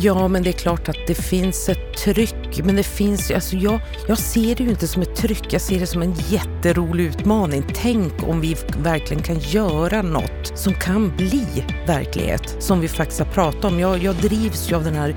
[0.00, 2.60] Ja, men det är klart att det finns ett tryck.
[2.64, 5.80] Men det finns alltså jag, jag ser det ju inte som ett tryck, jag ser
[5.80, 7.64] det som en jätterolig utmaning.
[7.74, 11.46] Tänk om vi verkligen kan göra något som kan bli
[11.86, 13.80] verklighet, som vi faktiskt har pratat om.
[13.80, 15.14] Jag, jag drivs ju av den här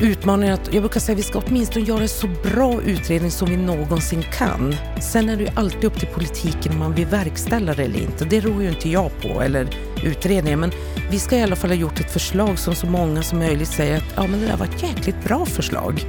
[0.00, 3.50] utmaningen att jag brukar säga att vi ska åtminstone göra en så bra utredning som
[3.50, 4.74] vi någonsin kan.
[5.00, 8.24] Sen är det ju alltid upp till politiken om man vill verkställa det eller inte.
[8.24, 9.68] Det rår ju inte jag på, eller
[10.04, 10.60] utredningen.
[10.60, 10.72] Men
[11.10, 13.96] vi ska i alla fall ha gjort ett förslag som så många som möjligt säger
[13.96, 16.04] att ja, men det där var ett jäkligt bra förslag.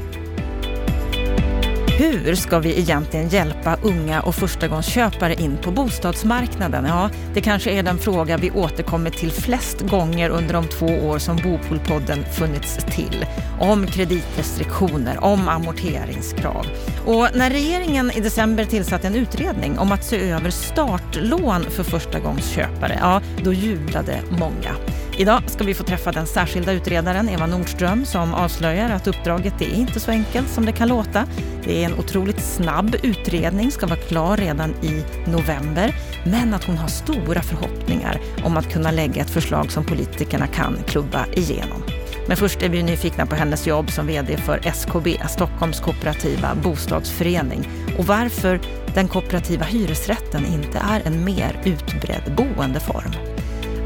[1.99, 6.85] Hur ska vi egentligen hjälpa unga och förstagångsköpare in på bostadsmarknaden?
[6.85, 11.17] Ja, det kanske är den fråga vi återkommer till flest gånger under de två år
[11.17, 13.25] som Bopolpodden funnits till.
[13.59, 16.65] Om kreditrestriktioner, om amorteringskrav.
[17.05, 22.97] Och när regeringen i december tillsatte en utredning om att se över startlån för förstagångsköpare,
[23.01, 24.75] ja, då jublade många.
[25.19, 29.73] Idag ska vi få träffa den särskilda utredaren Eva Nordström som avslöjar att uppdraget är
[29.73, 31.27] inte så enkelt som det kan låta.
[31.63, 35.95] Det är en otroligt snabb utredning, ska vara klar redan i november,
[36.25, 40.77] men att hon har stora förhoppningar om att kunna lägga ett förslag som politikerna kan
[40.87, 41.83] klubba igenom.
[42.27, 47.69] Men först är vi nyfikna på hennes jobb som VD för SKB, Stockholms kooperativa bostadsförening,
[47.97, 48.59] och varför
[48.93, 53.36] den kooperativa hyresrätten inte är en mer utbredd boendeform.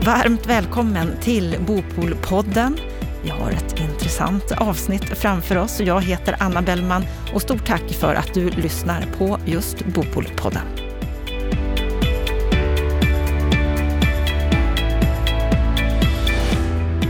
[0.05, 2.77] Varmt välkommen till Bopolpodden.
[3.23, 5.81] Vi har ett intressant avsnitt framför oss.
[5.81, 10.80] Jag heter Anna Bellman och stort tack för att du lyssnar på just Bopolpodden.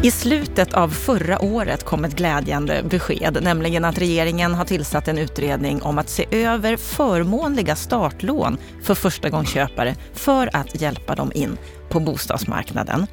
[0.04, 5.18] I slutet av förra året kom ett glädjande besked, nämligen att regeringen har tillsatt en
[5.18, 11.58] utredning om att se över förmånliga startlån för förstagångsköpare för att hjälpa dem in
[11.90, 13.08] på bostadsmarknaden.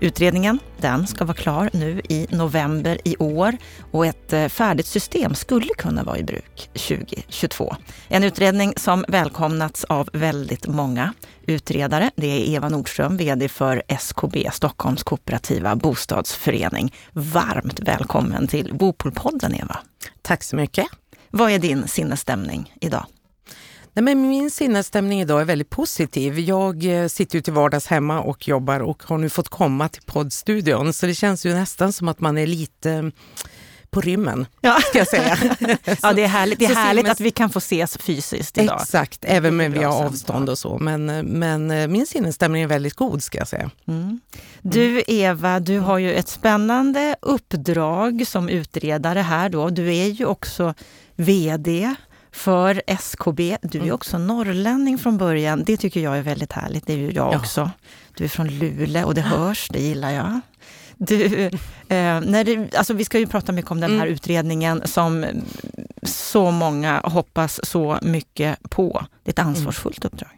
[0.00, 3.56] Utredningen den ska vara klar nu i november i år
[3.92, 7.76] och ett eh, färdigt system skulle kunna vara i bruk 2022.
[8.08, 11.12] En utredning som välkomnats av väldigt många
[11.46, 12.10] utredare.
[12.16, 16.94] Det är Eva Nordström, VD för SKB, Stockholms kooperativa bostadsförening.
[17.12, 19.78] Varmt välkommen till Bopolpodden Eva.
[20.22, 20.86] Tack så mycket.
[21.30, 23.06] Vad är din sinnesstämning idag?
[24.00, 26.38] Nej, men min sinnesstämning idag är väldigt positiv.
[26.38, 30.02] Jag eh, sitter ju till vardags hemma och jobbar och har nu fått komma till
[30.02, 33.12] poddstudion så det känns ju nästan som att man är lite mm,
[33.90, 34.78] på rymmen, ja.
[34.88, 35.38] ska jag säga.
[36.02, 38.80] ja, det är härligt, det är härligt att vi kan få ses fysiskt idag.
[38.82, 40.78] Exakt, även med via avstånd och så.
[40.78, 43.70] Men, eh, men eh, min sinnesstämning är väldigt god, ska jag säga.
[43.88, 44.20] Mm.
[44.62, 49.68] Du Eva, du har ju ett spännande uppdrag som utredare här då.
[49.68, 50.74] Du är ju också
[51.16, 51.94] VD
[52.32, 53.58] för SKB.
[53.62, 53.94] Du är mm.
[53.94, 55.64] också norrlänning från början.
[55.64, 56.86] Det tycker jag är väldigt härligt.
[56.86, 57.38] Det är ju jag ja.
[57.38, 57.70] också.
[58.16, 60.40] Du är från Luleå och det hörs, det gillar jag.
[60.96, 61.50] Du, eh,
[62.20, 64.14] när det, alltså vi ska ju prata mycket om den här mm.
[64.14, 65.26] utredningen som
[66.02, 69.06] så många hoppas så mycket på.
[69.24, 69.48] Det är ett mm.
[69.48, 70.30] ansvarsfullt uppdrag.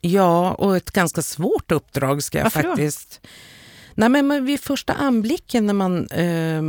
[0.00, 3.28] Ja, och ett ganska svårt uppdrag ska jag Varför faktiskt då?
[3.98, 6.62] Nej, men vid första anblicken när man, eh,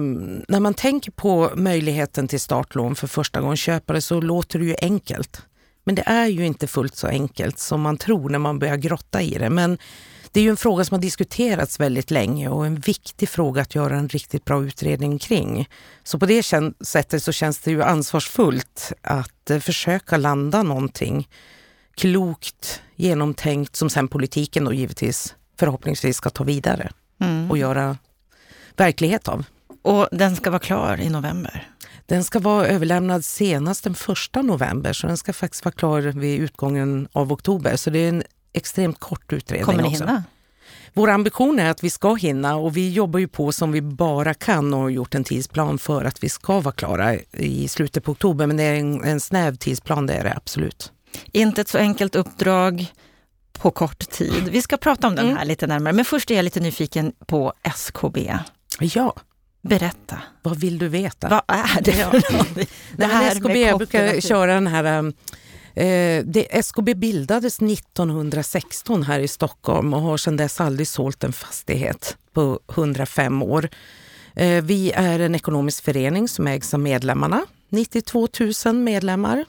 [0.47, 5.41] när man tänker på möjligheten till startlån för förstagångsköpare så låter det ju enkelt.
[5.83, 9.21] Men det är ju inte fullt så enkelt som man tror när man börjar grotta
[9.21, 9.49] i det.
[9.49, 9.77] Men
[10.31, 13.75] det är ju en fråga som har diskuterats väldigt länge och en viktig fråga att
[13.75, 15.69] göra en riktigt bra utredning kring.
[16.03, 16.43] Så på det
[16.81, 21.27] sättet så känns det ju ansvarsfullt att eh, försöka landa någonting
[21.95, 27.51] klokt, genomtänkt som sen politiken då givetvis förhoppningsvis ska ta vidare mm.
[27.51, 27.97] och göra
[28.75, 29.45] verklighet av.
[29.81, 31.67] Och den ska vara klar i november?
[32.05, 36.39] Den ska vara överlämnad senast den första november, så den ska faktiskt vara klar vid
[36.39, 37.75] utgången av oktober.
[37.75, 40.03] Så det är en extremt kort utredning Kommer ni också.
[40.03, 40.23] hinna?
[40.93, 44.33] Vår ambition är att vi ska hinna och vi jobbar ju på som vi bara
[44.33, 48.11] kan och har gjort en tidsplan för att vi ska vara klara i slutet på
[48.11, 48.47] oktober.
[48.47, 50.91] Men det är en, en snäv tidsplan, det är det absolut.
[51.31, 52.85] Inte ett så enkelt uppdrag
[53.59, 54.49] på kort tid.
[54.51, 55.37] Vi ska prata om den mm.
[55.37, 58.33] här lite närmare, men först är jag lite nyfiken på SKB.
[58.79, 59.15] Ja.
[59.61, 60.21] Berätta.
[60.41, 61.29] Vad vill du veta?
[61.29, 62.67] Vad är det för någonting?
[62.97, 65.13] Det här SKB, jag brukar köra den här um,
[65.73, 71.33] eh, det, SKB bildades 1916 här i Stockholm och har sedan dess aldrig sålt en
[71.33, 73.69] fastighet på 105 år.
[74.35, 77.45] Eh, vi är en ekonomisk förening som ägs av medlemmarna.
[77.69, 78.27] 92
[78.65, 79.45] 000 medlemmar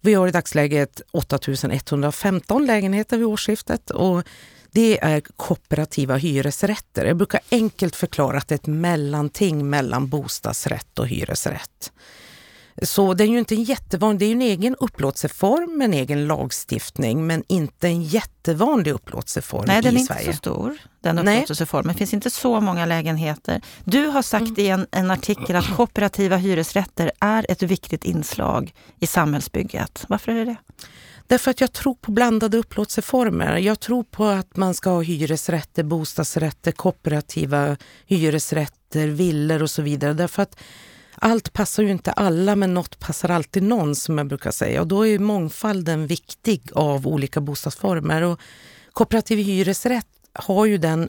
[0.00, 4.22] vi har i dagsläget 8115 lägenheter vid årsskiftet och
[4.70, 7.04] det är kooperativa hyresrätter.
[7.04, 11.92] Jag brukar enkelt förklara att det är ett mellanting mellan bostadsrätt och hyresrätt.
[12.82, 16.26] Så det är ju inte en jättevanlig, det är ju en egen upplåtelseform, en egen
[16.26, 20.20] lagstiftning, men inte en jättevanlig upplåtelseform Nej, den i är Sverige.
[20.20, 21.92] inte så stor, den upplåtelseformen.
[21.92, 23.60] Det finns inte så många lägenheter.
[23.84, 24.60] Du har sagt mm.
[24.60, 30.04] i en, en artikel att kooperativa hyresrätter är ett viktigt inslag i samhällsbygget.
[30.08, 30.56] Varför är det det?
[31.26, 33.56] Därför att jag tror på blandade upplåtelseformer.
[33.56, 37.76] Jag tror på att man ska ha hyresrätter, bostadsrätter, kooperativa
[38.06, 40.12] hyresrätter, villor och så vidare.
[40.12, 40.56] Därför att
[41.20, 44.80] allt passar ju inte alla, men något passar alltid någon som jag brukar säga.
[44.80, 48.22] Och då är mångfalden viktig av olika bostadsformer.
[48.22, 48.40] Och
[48.92, 51.08] kooperativ hyresrätt har ju den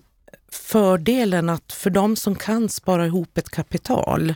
[0.52, 4.34] fördelen att för de som kan spara ihop ett kapital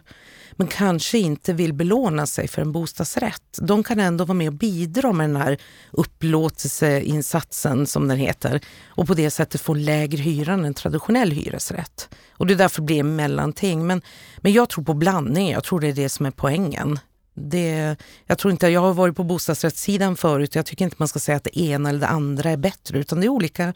[0.55, 3.59] men kanske inte vill belåna sig för en bostadsrätt.
[3.61, 5.57] De kan ändå vara med och bidra med den här
[5.91, 12.09] upplåtelseinsatsen som den heter och på det sättet få lägre hyra än en traditionell hyresrätt.
[12.31, 13.87] Och det är därför det blir en mellanting.
[13.87, 14.01] Men,
[14.37, 16.99] men jag tror på blandning, jag tror det är det som är poängen.
[17.35, 17.95] Det,
[18.25, 21.35] jag, tror inte, jag har varit på bostadsrättssidan förut, jag tycker inte man ska säga
[21.35, 23.73] att det ena eller det andra är bättre utan det är olika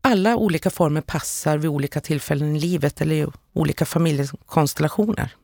[0.00, 5.34] alla olika former passar vid olika tillfällen i livet eller i olika familjekonstellationer.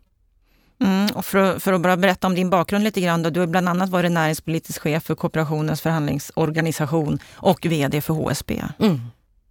[0.84, 3.22] Mm, och för, för, att bara berätta om din bakgrund lite grann.
[3.22, 8.62] Då, du har bland annat varit näringspolitisk chef för kooperationens förhandlingsorganisation och VD för HSB.
[8.78, 9.00] Mm.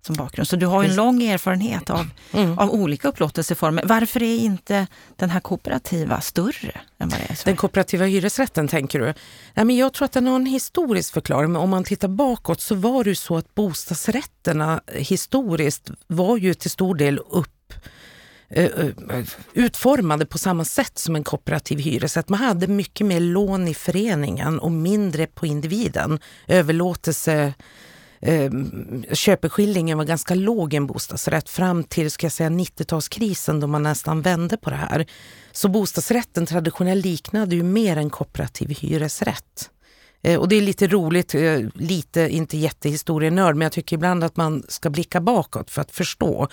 [0.06, 0.48] Som bakgrund.
[0.48, 2.60] Så du har en lång erfarenhet av, mm.
[2.60, 3.84] av olika upplåtelseformer.
[3.86, 9.00] Varför är inte den här kooperativa större än vad det är Den kooperativa hyresrätten tänker
[9.00, 9.14] du?
[9.54, 11.52] Nej, men jag tror att den har en historisk förklaring.
[11.52, 16.54] Men om man tittar bakåt så var det ju så att bostadsrätterna historiskt var ju
[16.54, 17.74] till stor del upp
[18.54, 22.30] Eh, eh, utformade på samma sätt som en kooperativ hyresrätt.
[22.30, 26.20] Man hade mycket mer lån i föreningen och mindre på individen.
[26.48, 27.54] Överlåtelse
[28.22, 28.52] eh,
[29.14, 33.84] köpeskillingen var ganska låg i en bostadsrätt fram till ska jag säga, 90-talskrisen då man
[33.84, 35.06] nästan vände på det här.
[35.52, 39.70] Så bostadsrätten traditionellt liknade ju mer en kooperativ hyresrätt.
[40.24, 41.36] Eh, och det är lite roligt,
[41.74, 46.48] lite, inte jättehistorienörd, men jag tycker ibland att man ska blicka bakåt för att förstå.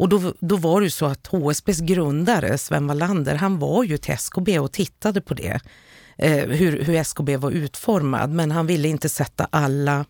[0.00, 4.14] Och då, då var det så att HSBs grundare Sven Wallander, han var ju till
[4.14, 5.60] SKB och tittade på det.
[6.18, 10.04] Eh, hur, hur SKB var utformad, men han ville inte sätta alla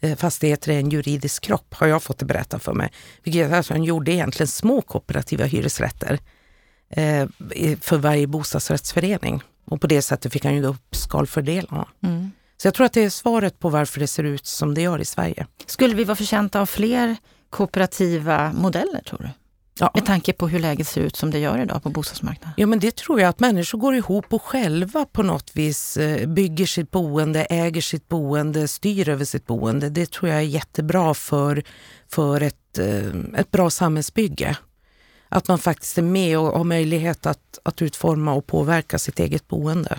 [0.00, 2.92] eh, fastigheter i en juridisk kropp, har jag fått det berättat för mig.
[3.22, 6.18] Vilket alltså, han gjorde egentligen små kooperativa hyresrätter
[6.90, 7.28] eh,
[7.80, 9.42] för varje bostadsrättsförening.
[9.64, 11.88] Och på det sättet fick han ju upp skalfördelarna.
[12.02, 12.30] Mm.
[12.56, 14.98] Så jag tror att det är svaret på varför det ser ut som det gör
[14.98, 15.46] i Sverige.
[15.66, 17.16] Skulle vi vara förtjänta av fler
[17.54, 19.28] kooperativa modeller tror du?
[19.78, 19.90] Ja.
[19.94, 22.54] Med tanke på hur läget ser ut som det gör idag på bostadsmarknaden?
[22.56, 26.28] Ja men det tror jag, att människor går ihop och själva på något vis eh,
[26.28, 29.88] bygger sitt boende, äger sitt boende, styr över sitt boende.
[29.88, 31.62] Det tror jag är jättebra för,
[32.08, 34.56] för ett, eh, ett bra samhällsbygge.
[35.28, 39.48] Att man faktiskt är med och har möjlighet att, att utforma och påverka sitt eget
[39.48, 39.98] boende.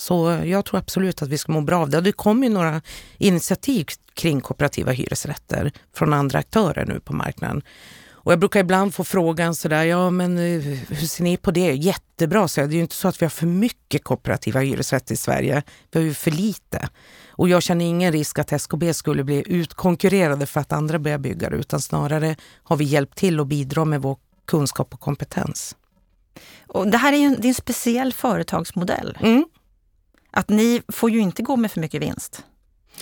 [0.00, 2.00] Så jag tror absolut att vi ska må bra av det.
[2.00, 2.82] Det kommer ju några
[3.18, 7.62] initiativ kring kooperativa hyresrätter från andra aktörer nu på marknaden.
[8.10, 11.72] Och jag brukar ibland få frågan sådär, ja men eh, hur ser ni på det?
[11.72, 15.16] Jättebra, så det är ju inte så att vi har för mycket kooperativa hyresrätter i
[15.16, 15.62] Sverige.
[15.90, 16.88] Vi har ju för lite.
[17.30, 21.50] Och jag känner ingen risk att SKB skulle bli utkonkurrerade för att andra börjar bygga
[21.50, 24.16] det, utan snarare har vi hjälpt till att bidra med vår
[24.46, 25.76] kunskap och kompetens.
[26.66, 29.18] Och det här är ju en, en speciell företagsmodell.
[29.20, 29.44] Mm
[30.30, 32.44] att ni får ju inte gå med för mycket vinst.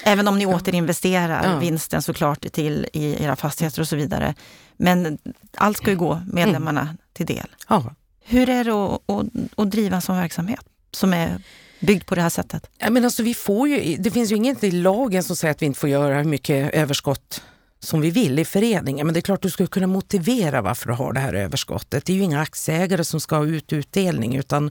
[0.03, 0.57] Även om ni ja.
[0.57, 1.59] återinvesterar ja.
[1.59, 4.35] vinsten såklart till i era fastigheter och så vidare.
[4.77, 5.19] Men
[5.57, 6.97] allt ska ju gå medlemmarna mm.
[7.13, 7.47] till del.
[7.69, 7.95] Ja.
[8.25, 9.27] Hur är det att, att,
[9.57, 11.43] att driva en sån verksamhet som är
[11.81, 12.71] byggd på det här sättet?
[12.79, 15.63] Ja, men alltså, vi får ju, det finns ju inget i lagen som säger att
[15.63, 17.43] vi inte får göra hur mycket överskott
[17.81, 19.07] som vi vill i föreningen.
[19.07, 22.05] Men det är klart du ska kunna motivera varför du har det här överskottet.
[22.05, 24.71] Det är ju inga aktieägare som ska ha ut utdelning utan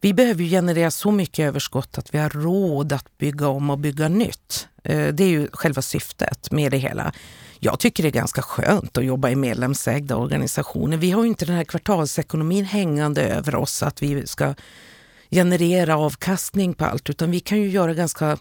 [0.00, 4.08] vi behöver generera så mycket överskott att vi har råd att bygga om och bygga
[4.08, 4.68] nytt.
[4.84, 7.12] Eh, det är ju själva syftet med det hela.
[7.60, 10.96] Jag tycker det är ganska skönt att jobba i medlemsägda organisationer.
[10.96, 14.54] Vi har ju inte den här kvartalsekonomin hängande över oss att vi ska
[15.30, 18.38] generera avkastning på allt utan vi kan ju göra ganska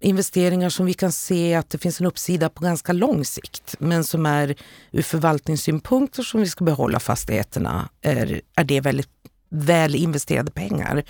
[0.00, 4.04] investeringar som vi kan se att det finns en uppsida på ganska lång sikt men
[4.04, 4.56] som är
[4.92, 9.15] ur förvaltningssynpunkt som vi ska behålla fastigheterna är, är det väldigt
[9.56, 11.02] väl investerade pengar.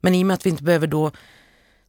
[0.00, 1.10] Men i och med att vi inte behöver då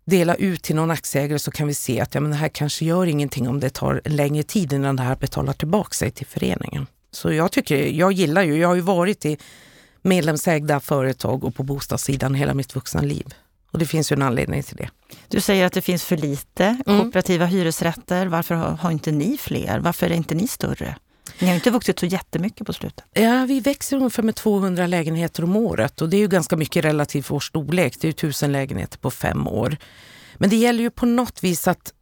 [0.05, 2.85] dela ut till någon aktieägare så kan vi se att ja, men det här kanske
[2.85, 6.87] gör ingenting om det tar längre tid innan det här betalar tillbaka sig till föreningen.
[7.11, 9.37] Så jag tycker, jag gillar ju, jag har ju varit i
[10.01, 13.33] medlemsägda företag och på bostadssidan hela mitt vuxna liv.
[13.71, 14.89] Och det finns ju en anledning till det.
[15.27, 17.01] Du säger att det finns för lite mm.
[17.01, 18.27] kooperativa hyresrätter.
[18.27, 19.79] Varför har, har inte ni fler?
[19.79, 20.95] Varför är inte ni större?
[21.39, 23.05] Ni har inte vuxit så jättemycket på slutet.
[23.13, 26.85] Ja, vi växer ungefär med 200 lägenheter om året och det är ju ganska mycket
[26.85, 27.95] relativt vår storlek.
[27.99, 29.77] Det är ju tusen lägenheter på fem år.
[30.37, 31.93] Men det gäller ju på något vis att,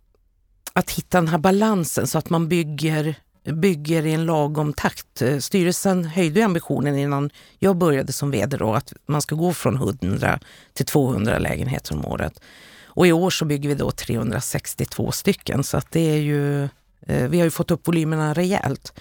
[0.73, 3.15] att hitta den här balansen så att man bygger
[3.51, 5.21] bygger i en lagom takt.
[5.39, 10.39] Styrelsen höjde ambitionen innan jag började som vd då, att man ska gå från 100
[10.73, 12.39] till 200 lägenheter om året.
[12.85, 16.69] Och i år så bygger vi då 362 stycken så att det är ju,
[17.07, 18.93] Eh, vi har ju fått upp volymerna rejält.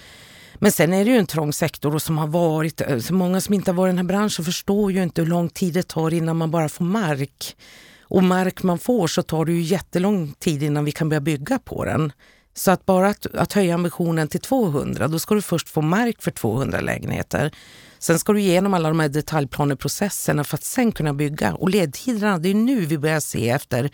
[0.55, 3.41] Men sen är det ju en trång sektor och som har varit, eh, så många
[3.41, 5.87] som inte har varit i den här branschen förstår ju inte hur lång tid det
[5.87, 7.55] tar innan man bara får mark.
[8.01, 11.59] Och mark man får så tar det ju jättelång tid innan vi kan börja bygga
[11.59, 12.11] på den.
[12.53, 16.21] Så att bara att, att höja ambitionen till 200, då ska du först få mark
[16.21, 17.51] för 200 lägenheter.
[17.99, 21.53] Sen ska du igenom alla de här detaljplaneprocesserna för att sen kunna bygga.
[21.53, 23.91] Och ledtiderna, det är nu vi börjar se efter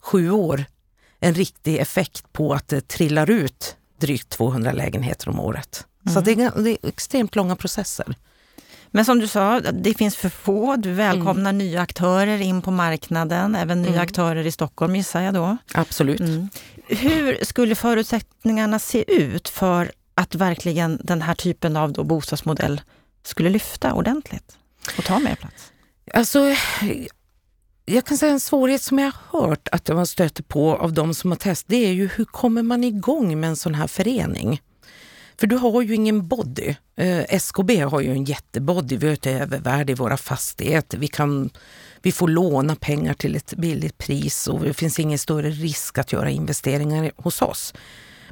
[0.00, 0.64] sju år
[1.20, 5.86] en riktig effekt på att det trillar ut drygt 200 lägenheter om året.
[6.06, 6.14] Mm.
[6.14, 8.14] Så det är, det är extremt långa processer.
[8.90, 10.76] Men som du sa, det finns för få.
[10.76, 11.58] Du välkomnar mm.
[11.58, 14.02] nya aktörer in på marknaden, även nya mm.
[14.02, 15.56] aktörer i Stockholm gissar jag då.
[15.74, 16.20] Absolut.
[16.20, 16.48] Mm.
[16.86, 22.80] Hur skulle förutsättningarna se ut för att verkligen den här typen av då bostadsmodell
[23.22, 24.56] skulle lyfta ordentligt
[24.98, 25.72] och ta mer plats?
[26.14, 26.54] Alltså,
[27.90, 31.14] jag kan säga en svårighet som jag har hört att man stöter på av de
[31.14, 34.60] som har testat, det är ju hur kommer man igång med en sån här förening?
[35.40, 36.74] För du har ju ingen body.
[36.96, 40.98] Eh, SKB har ju en jättebody, vi har ett övervärde i våra fastigheter.
[40.98, 41.50] Vi, kan,
[42.02, 46.12] vi får låna pengar till ett billigt pris och det finns ingen större risk att
[46.12, 47.74] göra investeringar hos oss.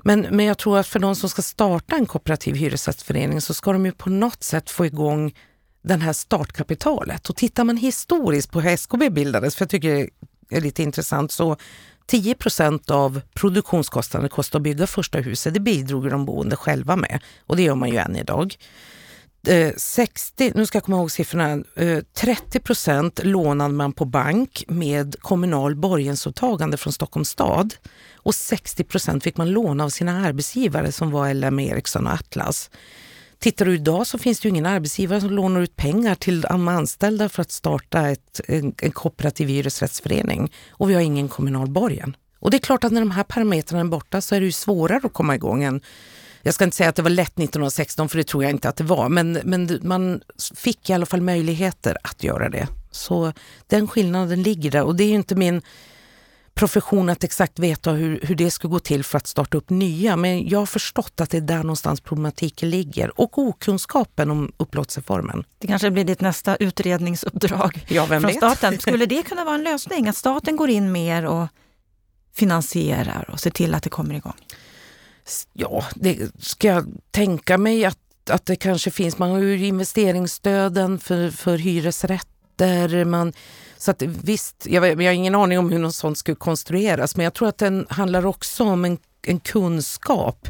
[0.04, 3.72] Men, men jag tror att för de som ska starta en kooperativ hyresrättsförening så ska
[3.72, 5.34] de ju på något sätt få igång
[5.96, 7.30] det här startkapitalet.
[7.30, 10.08] Och tittar man historiskt på hur SKB bildades, för jag tycker
[10.48, 11.56] det är lite intressant, så
[12.10, 15.54] 10% av produktionskostnaden kostar att bygga första huset.
[15.54, 18.56] Det bidrog de boende själva med och det gör man ju än idag.
[19.46, 24.64] Eh, 60, nu ska jag komma ihåg siffrorna, eh, 30 procent lånade man på bank
[24.68, 27.74] med kommunal borgensåtagande från Stockholms stad
[28.14, 32.70] och 60 procent fick man låna av sina arbetsgivare som var LM Ericsson och Atlas.
[33.38, 36.68] Tittar du idag så finns det ju ingen arbetsgivare som lånar ut pengar till de
[36.68, 42.16] anställda för att starta ett, en, en kooperativ hyresrättsförening och vi har ingen kommunal borgen.
[42.38, 44.52] Och det är klart att när de här parametrarna är borta så är det ju
[44.52, 45.80] svårare att komma igång än
[46.42, 48.76] jag ska inte säga att det var lätt 1916 för det tror jag inte att
[48.76, 50.20] det var, men, men man
[50.54, 52.68] fick i alla fall möjligheter att göra det.
[52.90, 53.32] Så
[53.66, 55.62] den skillnaden ligger där och det är inte min
[56.58, 60.16] profession att exakt veta hur, hur det ska gå till för att starta upp nya.
[60.16, 65.44] Men jag har förstått att det är där någonstans problematiken ligger och okunskapen om upplåtelseformen.
[65.58, 68.36] Det kanske blir ditt nästa utredningsuppdrag ja, vem från vet?
[68.36, 68.78] staten.
[68.80, 70.08] Skulle det kunna vara en lösning?
[70.08, 71.48] Att staten går in mer och
[72.34, 74.36] finansierar och ser till att det kommer igång?
[75.52, 79.18] Ja, det ska jag tänka mig att, att det kanske finns.
[79.18, 83.04] Man har ju investeringsstöden för, för hyresrätter.
[83.04, 83.32] Man,
[83.78, 87.24] så att visst, jag, jag har ingen aning om hur något sånt skulle konstrueras men
[87.24, 90.48] jag tror att den handlar också om en, en kunskap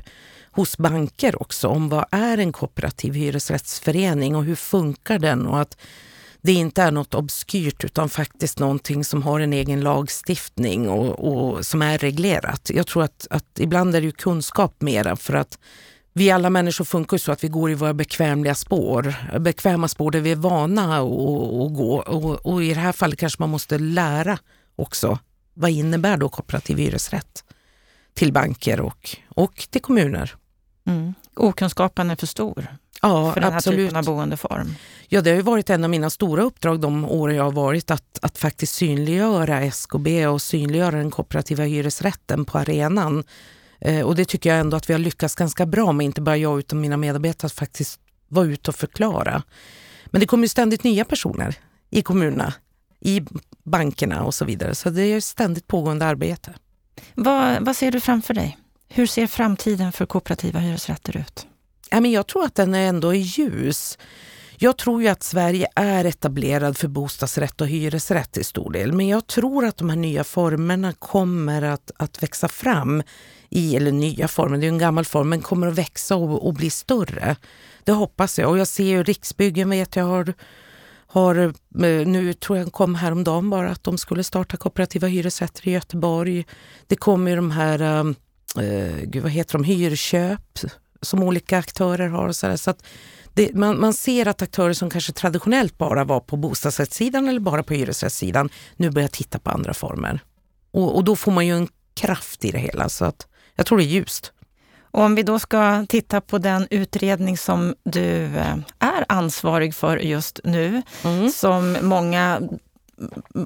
[0.50, 5.76] hos banker också om vad är en kooperativ hyresrättsförening och hur funkar den och att
[6.40, 11.66] det inte är något obskyrt utan faktiskt någonting som har en egen lagstiftning och, och
[11.66, 12.70] som är reglerat.
[12.75, 15.58] Jag tror att, att ibland är det ju kunskap mera för att
[16.18, 20.20] vi alla människor funkar så att vi går i våra bekvämliga spår, bekväma spår där
[20.20, 22.04] vi är vana att gå.
[22.06, 24.38] Och, och, i det här fallet kanske man måste lära
[24.76, 25.18] också.
[25.54, 27.44] Vad innebär då kooperativ hyresrätt?
[28.14, 30.34] Till banker och, och till kommuner.
[30.87, 31.14] Mm.
[31.34, 32.66] Okunskapen är för stor
[33.02, 33.78] ja, för den absolut.
[33.78, 34.75] här typen av boendeform.
[35.08, 38.18] Ja, det har varit en av mina stora uppdrag de år jag har varit att,
[38.22, 43.25] att faktiskt synliggöra SKB och synliggöra den kooperativa hyresrätten på arenan
[44.04, 46.58] och det tycker jag ändå att vi har lyckats ganska bra med, inte bara jag
[46.58, 49.42] utan mina medarbetare, att faktiskt vara ute och förklara.
[50.06, 51.54] Men det kommer ju ständigt nya personer
[51.90, 52.54] i kommunerna,
[53.00, 53.23] i
[53.64, 54.75] bankerna och så vidare.
[54.75, 56.54] Så det är ständigt pågående arbete.
[57.14, 58.58] Vad, vad ser du framför dig?
[58.88, 61.47] Hur ser framtiden för kooperativa hyresrätter ut?
[61.90, 63.99] Jag tror att den är ändå är ljus.
[64.60, 68.92] Jag tror ju att Sverige är etablerad för bostadsrätt och hyresrätt i stor del.
[68.92, 73.02] Men jag tror att de här nya formerna kommer att, att växa fram
[73.50, 76.54] i, eller nya former, det är en gammal form, men kommer att växa och, och
[76.54, 77.36] bli större.
[77.84, 78.50] Det hoppas jag.
[78.50, 80.34] Och jag ser ju Riksbyggen vet jag har
[81.10, 85.72] har, eh, nu tror jag kom häromdagen bara att de skulle starta kooperativa hyresrätter i
[85.72, 86.46] Göteborg.
[86.86, 90.58] Det kommer ju de här, äh, gud vad heter de, hyrköp
[91.02, 92.28] som olika aktörer har.
[92.28, 92.56] Och så, där.
[92.56, 92.82] så att
[93.38, 97.62] det, man, man, ser att aktörer som kanske traditionellt bara var på bostadsrättssidan eller bara
[97.62, 100.21] på hyresrättssidan nu börjar titta på andra former.
[100.71, 102.88] Och, och då får man ju en kraft i det hela.
[102.88, 104.33] Så att jag tror det är ljust.
[104.90, 109.97] Och om vi då ska titta på den utredning som du eh, är ansvarig för
[109.97, 111.30] just nu, mm.
[111.30, 112.40] som många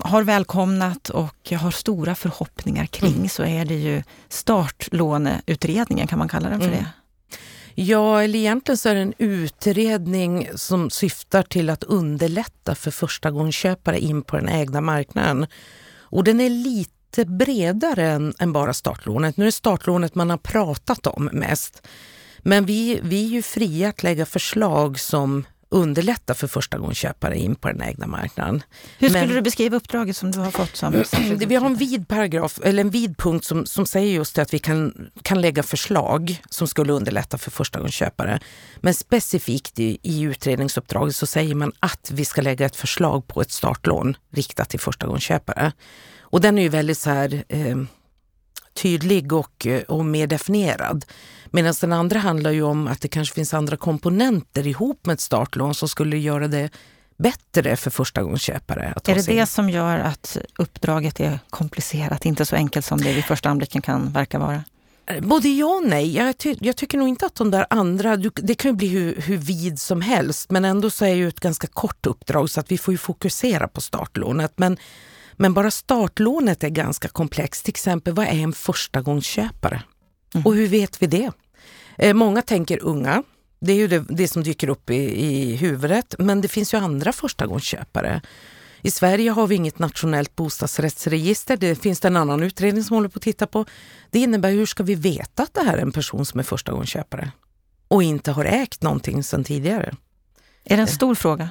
[0.03, 3.29] har välkomnat och har stora förhoppningar kring, mm.
[3.29, 6.79] så är det ju startlåneutredningen, kan man kalla den för mm.
[6.79, 7.02] det?
[7.75, 14.01] Ja, eller egentligen så är det en utredning som syftar till att underlätta för förstagångsköpare
[14.01, 15.47] in på den ägda marknaden.
[15.99, 19.37] Och den är lite bredare än, än bara startlånet.
[19.37, 21.87] Nu är det startlånet man har pratat om mest.
[22.39, 27.69] Men vi, vi är ju fria att lägga förslag som underlätta för förstagångsköpare in på
[27.69, 28.63] den ägda marknaden.
[28.99, 30.77] Hur skulle Men, du beskriva uppdraget som du har fått?
[30.77, 30.93] Som
[31.47, 34.59] vi har en vid paragraf, eller en vid punkt som, som säger just att vi
[34.59, 38.41] kan, kan lägga förslag som skulle underlätta för förstagångsköpare.
[38.81, 43.41] Men specifikt i, i utredningsuppdraget så säger man att vi ska lägga ett förslag på
[43.41, 45.73] ett startlån riktat till förstagångsköpare.
[46.21, 47.77] Och den är ju väldigt så här eh,
[48.75, 51.05] tydlig och, eh, och mer definierad.
[51.53, 55.21] Medan den andra handlar ju om att det kanske finns andra komponenter ihop med ett
[55.21, 56.71] startlån som skulle göra det
[57.19, 58.93] bättre för förstagångsköpare.
[58.97, 63.13] Att är det det som gör att uppdraget är komplicerat, inte så enkelt som det
[63.13, 64.65] vid första anblicken kan verka vara?
[65.07, 66.17] Eh, både ja och nej.
[66.17, 69.21] Jag, ty jag, tycker nog inte att de där andra, det kan ju bli hur,
[69.21, 72.71] hur vid som helst, men ändå så är ju ett ganska kort uppdrag så att
[72.71, 74.53] vi får ju fokusera på startlånet.
[74.57, 74.77] Men
[75.37, 77.65] men bara startlånet är ganska komplext.
[77.65, 79.83] Till exempel, vad är en förstagångsköpare?
[80.35, 80.47] Mm.
[80.47, 81.31] Och hur vet vi det?
[82.03, 83.23] Eh, många tänker unga.
[83.61, 86.15] Det är ju det, det som dyker upp i, i huvudet.
[86.19, 88.21] Men det finns ju andra förstagångsköpare.
[88.81, 91.57] I Sverige har vi inget nationellt bostadsrättsregister.
[91.57, 93.67] Det finns det en annan utredning som håller på att titta på.
[94.11, 97.31] Det innebär hur ska vi veta att det här är en person som är förstagångsköpare
[97.89, 99.95] och inte har ägt någonting sedan tidigare?
[100.65, 101.51] Är det en stor fråga?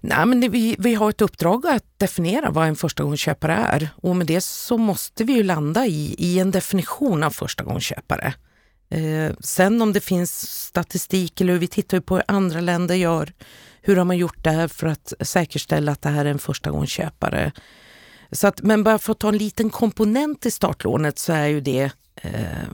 [0.00, 4.26] Nej, men vi, vi har ett uppdrag att definiera vad en förstagångsköpare är och med
[4.26, 8.34] det så måste vi ju landa i, i en definition av förstagångsköpare.
[8.90, 13.32] Eh, sen om det finns statistik eller vi tittar på hur andra länder gör.
[13.82, 17.52] Hur har man gjort det för att säkerställa att det här är en förstagångsköpare?
[18.32, 21.60] Så att, men bara för att ta en liten komponent i startlånet så är ju
[21.60, 22.68] det eh,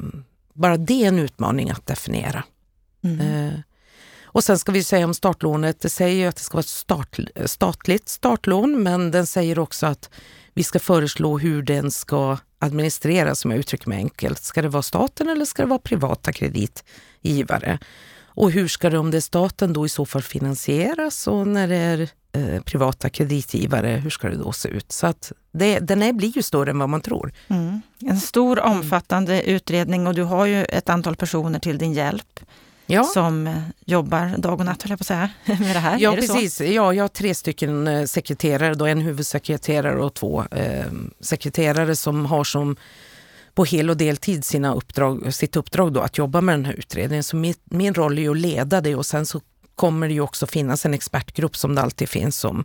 [0.55, 2.45] bara det en utmaning att definiera.
[3.05, 3.21] Mm.
[3.21, 3.61] Eh,
[4.33, 6.67] och sen ska vi säga om startlånet, det säger ju att det ska vara ett
[6.67, 10.11] start, statligt startlån, men den säger också att
[10.55, 14.43] vi ska föreslå hur den ska administrera, som jag uttrycker mig enkelt.
[14.43, 17.79] Ska det vara staten eller ska det vara privata kreditgivare?
[18.25, 21.69] Och hur ska det, om det är staten, då i så fall finansieras och när
[21.69, 24.93] det är eh, privata kreditgivare, hur ska det då se ut?
[24.93, 27.33] Så att det, den är, blir ju större än vad man tror.
[27.49, 27.81] Mm.
[28.07, 32.41] En stor omfattande utredning och du har ju ett antal personer till din hjälp
[32.91, 33.05] ja.
[33.05, 35.99] som eh, jobbar dag och natt, höll jag på att säga, med det här.
[35.99, 36.61] Ja, precis.
[36.61, 40.85] Ja, jag har tre stycken eh, sekreterare, då, en huvudsekreterare och två eh,
[41.21, 42.77] sekreterare som har som
[43.55, 47.25] på hel och deltid sina uppdrag, sitt uppdrag då, att jobba med den här utredningen.
[47.25, 49.41] Så min, min roll är att leda det och sen så
[49.75, 52.65] kommer det ju också finnas en expertgrupp som det alltid finns som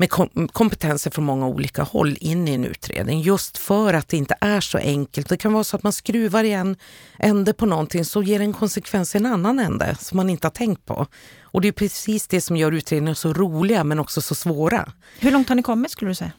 [0.00, 0.10] med
[0.52, 3.20] kompetenser från många olika håll in i en utredning.
[3.20, 5.28] Just för att det inte är så enkelt.
[5.28, 6.76] Det kan vara så att man skruvar i en
[7.18, 10.46] ände på någonting så ger det en konsekvens i en annan ände som man inte
[10.46, 11.06] har tänkt på.
[11.42, 14.92] Och det är precis det som gör utredningar så roliga men också så svåra.
[15.18, 16.32] Hur långt har ni kommit skulle du säga?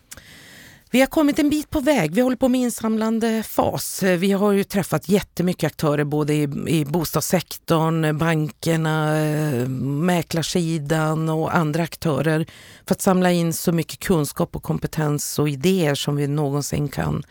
[0.94, 2.16] Vi har kommit en bit på väg.
[2.16, 4.04] Vi håller på med insamlande fas.
[4.04, 11.84] Vi har ju träffat jättemycket aktörer både i, i bostadssektorn, bankerna, eh, mäklarsidan och andra
[11.84, 12.46] aktörer
[12.88, 17.24] för att samla in så mycket kunskap och kompetens och idéer som vi någonsin kan,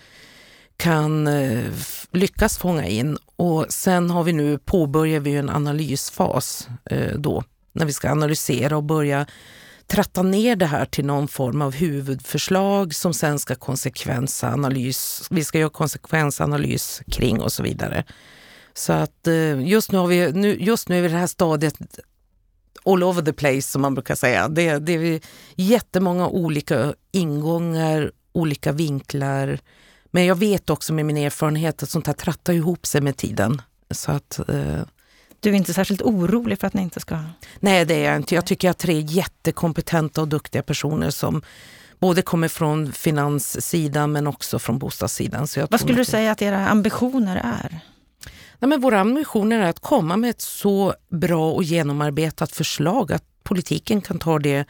[0.76, 1.64] kan eh,
[2.10, 3.18] lyckas fånga in.
[3.36, 8.76] Och sen har vi nu påbörjar vi en analysfas eh, då när vi ska analysera
[8.76, 9.26] och börja
[9.90, 15.58] tratta ner det här till någon form av huvudförslag som sen ska konsekvensanalys, vi ska
[15.58, 18.04] göra konsekvensanalys kring och så vidare.
[18.74, 21.26] Så att eh, just nu, har vi, nu, just nu är vi i det här
[21.26, 21.74] stadiet
[22.84, 24.48] all over the place som man brukar säga.
[24.48, 25.20] Det, det är
[25.54, 29.58] jättemånga olika ingångar, olika vinklar.
[30.10, 33.62] Men jag vet också med min erfarenhet att sånt här trattar ihop sig med tiden.
[33.90, 34.82] Så att eh,
[35.40, 37.18] du är inte särskilt orolig för att ni inte ska...
[37.60, 38.34] Nej, det är jag inte.
[38.34, 41.42] Jag tycker att tre jättekompetenta och duktiga personer som
[41.98, 45.46] både kommer från finanssidan men också från bostadssidan.
[45.46, 47.80] Så Vad skulle du säga att era ambitioner är?
[48.58, 53.24] Nej, men våra ambitioner är att komma med ett så bra och genomarbetat förslag att
[53.42, 54.64] politiken kan ta det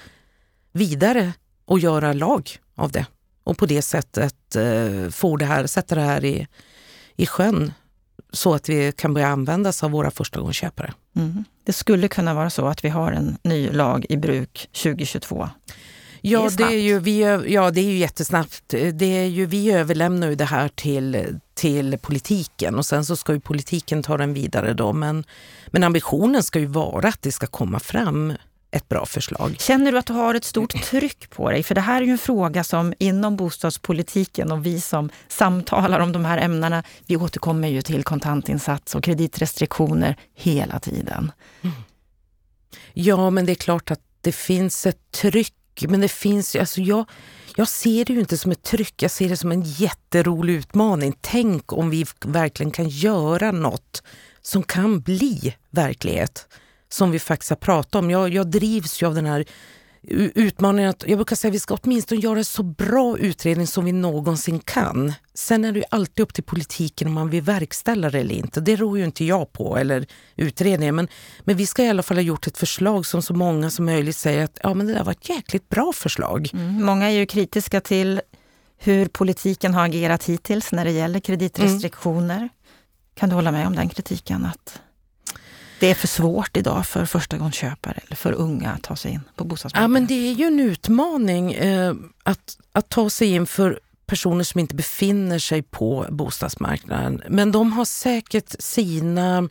[0.72, 1.32] vidare
[1.64, 3.06] och göra lag av det.
[3.44, 6.46] Och på det sättet eh, få det här, sätta det här i,
[7.16, 7.72] i sjön
[8.32, 10.92] så att vi kan börja användas av våra förstagångsköpare.
[11.16, 11.44] Mm.
[11.64, 15.48] Det skulle kunna vara så att vi har en ny lag i bruk 2022.
[16.22, 18.74] Ja, det är, det är ju, vi, ja, det är ju jättesnabbt.
[18.92, 23.32] Det är ju, vi överlämnar ju det här till, till politiken och sen så ska
[23.32, 24.92] ju politiken ta den vidare då.
[24.92, 25.24] Men,
[25.66, 28.32] men ambitionen ska ju vara att det ska komma fram
[28.70, 29.56] ett bra förslag.
[29.58, 31.62] Känner du att du har ett stort tryck på dig?
[31.62, 36.12] För det här är ju en fråga som inom bostadspolitiken och vi som samtalar om
[36.12, 41.32] de här ämnena, vi återkommer ju till kontantinsats och kreditrestriktioner hela tiden.
[41.62, 41.76] Mm.
[42.92, 45.54] Ja, men det är klart att det finns ett tryck.
[45.88, 47.04] Men det finns alltså jag,
[47.56, 51.16] jag ser det ju inte som ett tryck, jag ser det som en jätterolig utmaning.
[51.20, 54.02] Tänk om vi verkligen kan göra något
[54.42, 56.48] som kan bli verklighet
[56.92, 58.10] som vi faktiskt har pratat om.
[58.10, 59.44] Jag, jag drivs ju av den här
[60.02, 63.84] utmaningen att jag brukar säga att vi ska åtminstone göra en så bra utredning som
[63.84, 65.12] vi någonsin kan.
[65.34, 68.60] Sen är det ju alltid upp till politiken om man vill verkställa det eller inte.
[68.60, 70.94] Det rår ju inte jag på, eller utredningen.
[70.94, 71.08] Men,
[71.40, 74.16] men vi ska i alla fall ha gjort ett förslag som så många som möjligt
[74.16, 76.50] säger att ja, men det där var ett jäkligt bra förslag.
[76.52, 76.84] Mm.
[76.84, 78.20] Många är ju kritiska till
[78.78, 82.36] hur politiken har agerat hittills när det gäller kreditrestriktioner.
[82.36, 82.48] Mm.
[83.14, 84.44] Kan du hålla med om den kritiken?
[84.44, 84.80] att
[85.80, 89.44] det är för svårt idag för förstagångsköpare eller för unga att ta sig in på
[89.44, 89.82] bostadsmarknaden?
[89.82, 94.44] Ja, men det är ju en utmaning eh, att, att ta sig in för personer
[94.44, 97.22] som inte befinner sig på bostadsmarknaden.
[97.28, 99.48] Men de har säkert sina,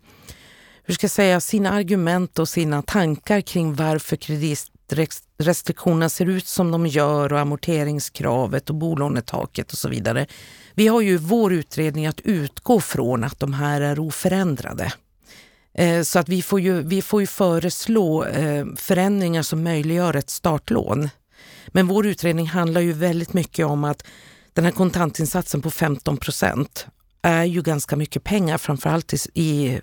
[0.84, 6.72] hur ska jag säga, sina argument och sina tankar kring varför kreditrestriktionerna ser ut som
[6.72, 10.28] de gör och amorteringskravet och bolånetaket och så vidare.
[10.74, 14.92] Vi har ju vår utredning att utgå från att de här är oförändrade.
[15.80, 20.30] Eh, så att vi får ju, vi får ju föreslå eh, förändringar som möjliggör ett
[20.30, 21.10] startlån.
[21.68, 24.04] Men vår utredning handlar ju väldigt mycket om att
[24.54, 26.88] den här kontantinsatsen på 15 procent
[27.22, 29.80] är ju ganska mycket pengar, framförallt i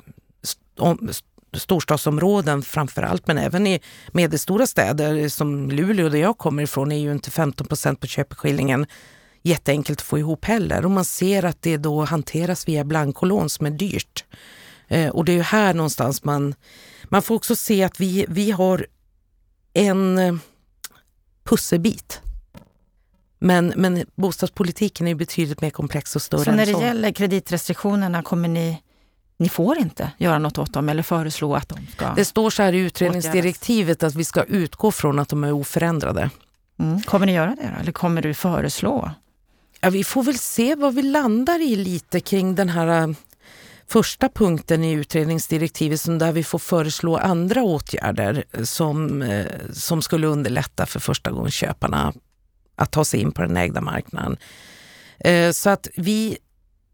[1.52, 3.80] storstadsområden framförallt, men även i
[4.12, 8.87] medelstora städer som Luleå där jag kommer ifrån är ju inte 15 procent på köpeskillingen
[9.42, 10.85] jätteenkelt att få ihop heller.
[10.85, 14.24] Och man ser att det då hanteras via blankolån som är dyrt.
[14.88, 16.55] Eh, och det är ju här någonstans man,
[17.05, 18.87] man får också se att vi, vi har
[19.72, 20.35] en eh,
[21.44, 22.20] pusselbit.
[23.38, 26.81] Men, men bostadspolitiken är betydligt mer komplex och större Så när det så.
[26.81, 28.83] gäller kreditrestriktionerna kommer ni
[29.38, 32.62] ni får inte göra något åt dem eller föreslå att de ska Det står så
[32.62, 36.31] här i utredningsdirektivet att vi ska utgå från att de är oförändrade.
[36.79, 37.03] Mm.
[37.03, 37.81] Kommer ni göra det då?
[37.81, 39.11] eller kommer du föreslå?
[39.81, 43.14] Ja, vi får väl se vad vi landar i lite kring den här
[43.88, 50.27] första punkten i utredningsdirektivet som där vi får föreslå andra åtgärder som, eh, som skulle
[50.27, 52.12] underlätta för förstagångsköparna
[52.77, 54.37] att ta sig in på den ägda marknaden.
[55.18, 56.38] Eh, så att vi,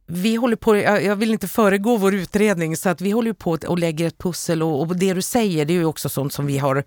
[0.07, 3.79] vi håller på, jag vill inte föregå vår utredning, så att vi håller på och
[3.79, 6.59] lägger ett pussel och, och det du säger det är ju också sånt som vi
[6.59, 6.85] har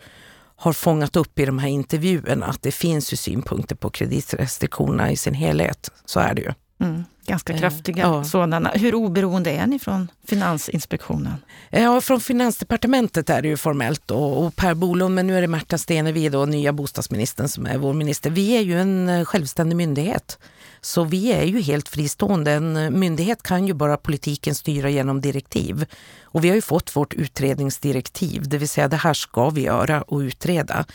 [0.56, 5.18] har fångat upp i de här intervjuerna, att det finns ju synpunkter på kreditrestriktionerna i
[5.18, 5.92] sin helhet.
[6.06, 6.54] Så är det ju.
[6.80, 8.24] Mm, ganska eh, kraftiga ja.
[8.24, 8.70] sådana.
[8.70, 11.34] Hur oberoende är ni från Finansinspektionen?
[11.70, 15.48] Ja, från Finansdepartementet är det ju formellt och, och Per Bolund, men nu är det
[15.48, 18.30] Märta Stenevi, då, nya bostadsministern, som är vår minister.
[18.30, 20.40] Vi är ju en eh, självständig myndighet.
[20.82, 22.52] Så vi är ju helt fristående.
[22.52, 25.86] En eh, myndighet kan ju bara politiken styra genom direktiv.
[26.24, 30.02] Och vi har ju fått vårt utredningsdirektiv, det vill säga det här ska vi göra
[30.02, 30.86] och utreda.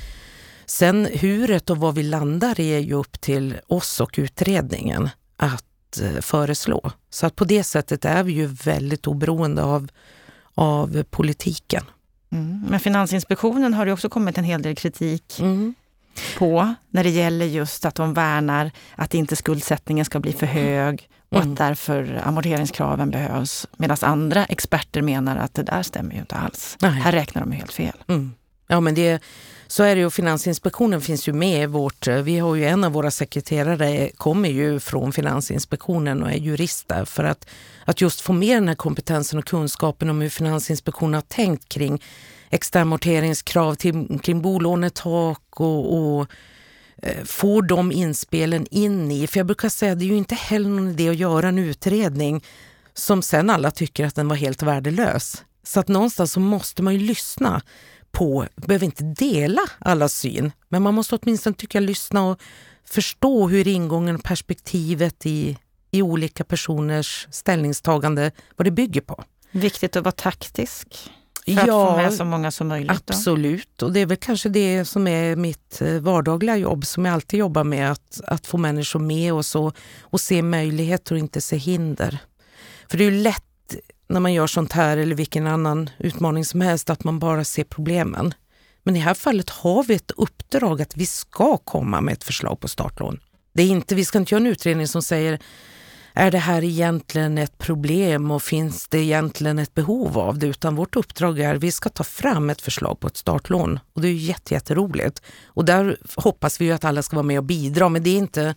[0.67, 5.65] Sen huret och vad vi landar i är ju upp till oss och utredningen att
[5.99, 6.91] Eh, föreslå.
[7.11, 9.89] Så att på det sättet är vi ju väldigt oberoende av,
[10.55, 11.85] av politiken.
[12.33, 12.65] Mm.
[12.69, 15.75] Men Finansinspektionen har det också kommit en hel del kritik mm.
[16.39, 21.09] på när det gäller just att de värnar att inte skuldsättningen ska bli för hög
[21.29, 21.53] och mm.
[21.53, 23.67] att därför amorteringskraven behövs.
[23.77, 26.77] Medan andra experter menar att det där stämmer ju inte alls.
[26.81, 26.91] Nej.
[26.91, 27.97] Här räknar de helt fel.
[28.09, 28.33] Mm.
[28.67, 29.23] Ja men det,
[29.71, 30.11] så är det ju.
[30.11, 32.09] Finansinspektionen finns ju med i vårt...
[32.09, 36.89] Eh, vi har ju en av våra sekreterare kommer ju från Finansinspektionen och är jurist
[36.89, 37.47] där för att,
[37.85, 42.03] att just få med den här kompetensen och kunskapen om hur Finansinspektionen har tänkt kring
[42.51, 43.75] externamorteringskrav
[44.23, 46.27] kring bolånetak och, och
[47.03, 49.27] eh, få de inspelen in i.
[49.27, 51.59] För jag brukar säga att det är ju inte heller någon idé att göra en
[51.59, 52.45] utredning
[52.95, 55.45] som sen alla tycker att den var helt värdelös.
[55.63, 57.63] Så att någonstans så måste man ju lyssna
[58.13, 62.41] på, behöver inte dela alla syn, men man måste åtminstone tycka lyssna och
[62.85, 65.59] förstå hur ingången och perspektivet i,
[65.91, 69.25] i olika personers ställningstagande, vad det bygger på.
[69.51, 71.11] Viktigt att vara taktisk
[71.45, 72.91] för ja, att få med så många som möjligt?
[72.91, 73.87] Absolut, då?
[73.87, 77.41] och det är väl kanske det som är mitt eh, vardagliga jobb som jag alltid
[77.41, 81.57] jobbar med, att, att få människor med oss och, och se möjligheter och inte se
[81.57, 82.19] hinder.
[82.89, 83.45] För det är ju lätt
[84.11, 87.65] när man gör sånt här eller vilken annan utmaning som helst, att man bara ser
[87.65, 88.35] problemen.
[88.83, 92.25] Men i det här fallet har vi ett uppdrag att vi ska komma med ett
[92.25, 93.21] förslag på startlån.
[93.53, 95.39] Det är inte, vi ska inte göra en utredning som säger
[96.15, 100.47] är det här egentligen ett problem och finns det egentligen ett behov av det?
[100.47, 104.01] Utan vårt uppdrag är att vi ska ta fram ett förslag på ett startlån och
[104.01, 105.23] det är jätteroligt.
[105.45, 108.55] Och där hoppas vi att alla ska vara med och bidra, men det är inte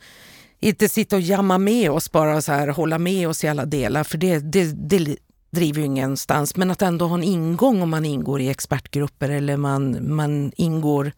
[0.59, 4.03] inte sitta och jamma med oss bara så här, hålla med oss i alla delar,
[4.03, 5.17] för det, det, det
[5.53, 6.55] driver ju ingenstans.
[6.55, 11.11] Men att ändå ha en ingång om man ingår i expertgrupper eller man, man ingår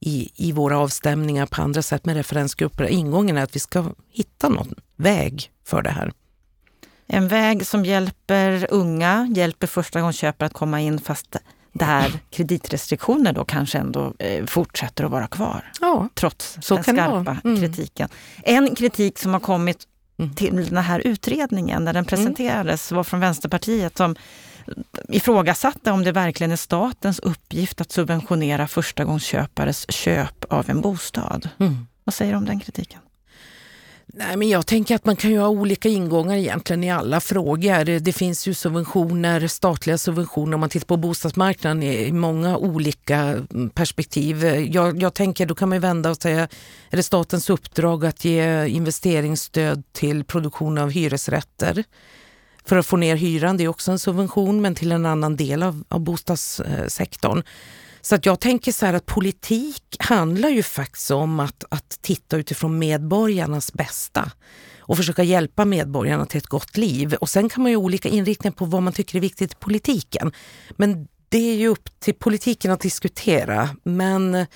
[0.00, 2.84] i, i våra avstämningar på andra sätt med referensgrupper.
[2.84, 6.12] Ingången är att vi ska hitta någon väg för det här.
[7.06, 11.36] En väg som hjälper unga, hjälper förstagångsköpare att komma in fast
[11.72, 15.72] där kreditrestriktioner då kanske ändå eh, fortsätter att vara kvar.
[15.80, 17.60] Ja, trots den skarpa mm.
[17.60, 18.08] kritiken.
[18.42, 19.89] En kritik som har kommit mm.
[20.36, 22.08] Till den här utredningen när den mm.
[22.08, 24.16] presenterades var från Vänsterpartiet som
[25.08, 31.48] ifrågasatte om det verkligen är statens uppgift att subventionera förstagångsköpares köp av en bostad.
[31.58, 31.86] Mm.
[32.04, 33.00] Vad säger du om den kritiken?
[34.12, 38.00] Nej, men jag tänker att man kan ju ha olika ingångar egentligen i alla frågor.
[38.00, 43.70] Det finns ju subventioner, statliga subventioner om man tittar på bostadsmarknaden i många olika mm,
[43.70, 44.44] perspektiv.
[44.44, 46.48] Jag, jag tänker då kan man vända och säga,
[46.90, 51.84] är det statens uppdrag att ge investeringsstöd till produktion av hyresrätter?
[52.64, 55.62] För att få ner hyran, det är också en subvention men till en annan del
[55.62, 57.42] av, av bostadssektorn.
[58.00, 62.36] Så att jag tänker så här att politik handlar ju faktiskt om att, att titta
[62.36, 64.30] utifrån medborgarnas bästa
[64.78, 67.14] och försöka hjälpa medborgarna till ett gott liv.
[67.14, 69.56] Och sen kan man ju ha olika inriktningar på vad man tycker är viktigt i
[69.56, 70.32] politiken.
[70.70, 73.68] Men det är ju upp till politiken att diskutera.
[73.82, 74.46] Men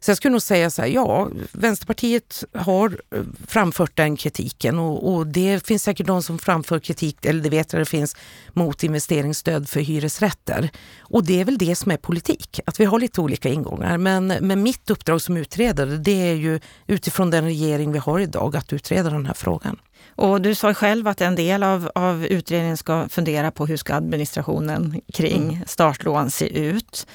[0.00, 5.14] så jag skulle nog säga så här, ja, Vänsterpartiet har eh, framfört den kritiken och,
[5.14, 8.16] och, det finns säkert de som framför kritik, eller det vet jag det finns,
[8.52, 10.70] mot investeringsstöd för hyresrätter.
[11.00, 13.98] Och det är väl det som är politik, att vi har lite olika ingångar.
[13.98, 18.56] Men, men mitt uppdrag som utredare, det är ju utifrån den regering vi har idag
[18.56, 19.78] att utreda den här frågan.
[20.18, 23.94] Och du sa själv att en del av, av utredningen ska fundera på hur ska
[23.94, 25.64] administrationen kring mm.
[25.66, 27.06] startlån se ut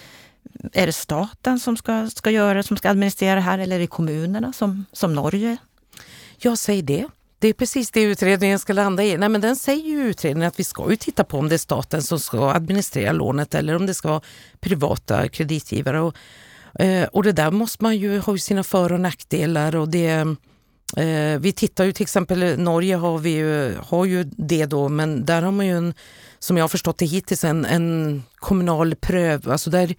[0.73, 3.87] är det staten som ska, ska göra som ska administrera det här eller är det
[3.87, 5.57] kommunerna som, som Norge?
[6.37, 7.07] Jag säger det.
[7.39, 9.17] Det är precis det utredningen ska landa i.
[9.17, 11.57] Nej, men den säger ju utredningen att vi ska ju titta på om det är
[11.57, 14.21] staten som ska administrera lånet eller om det ska vara
[14.59, 16.01] privata kreditgivare.
[16.01, 16.15] Och,
[16.79, 19.75] eh, och det där måste man ju ha sina för och nackdelar.
[19.75, 20.35] Och det,
[20.97, 25.25] eh, vi tittar ju till exempel, Norge har, vi ju, har ju det då, men
[25.25, 25.93] där har man ju en,
[26.39, 29.95] som jag har förstått det hittills, en, en kommunal pröv, alltså där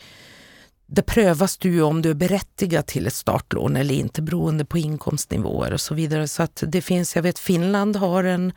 [0.87, 5.73] det prövas du om du är berättigad till ett startlån eller inte beroende på inkomstnivåer
[5.73, 6.29] och så vidare.
[6.29, 8.53] Så att det finns, jag vet Finland har en,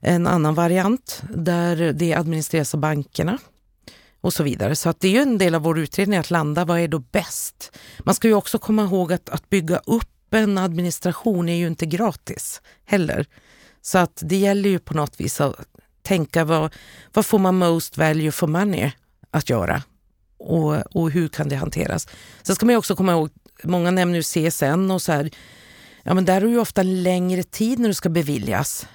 [0.00, 3.38] en annan variant där det administreras av bankerna
[4.20, 4.76] och så vidare.
[4.76, 6.98] Så att det är ju en del av vår utredning att landa, vad är då
[6.98, 7.76] bäst?
[7.98, 11.86] Man ska ju också komma ihåg att, att bygga upp en administration är ju inte
[11.86, 13.26] gratis heller.
[13.82, 15.54] Så att det gäller ju på något vis att
[16.02, 16.74] tänka vad,
[17.12, 18.90] vad får man most value for money
[19.30, 19.82] att göra?
[20.38, 22.08] Och, och hur kan det hanteras?
[22.42, 23.30] Sen ska man också komma ihåg,
[23.62, 25.30] många nämner ju CSN och så här,
[26.02, 28.86] ja men där är ju ofta längre tid när du ska beviljas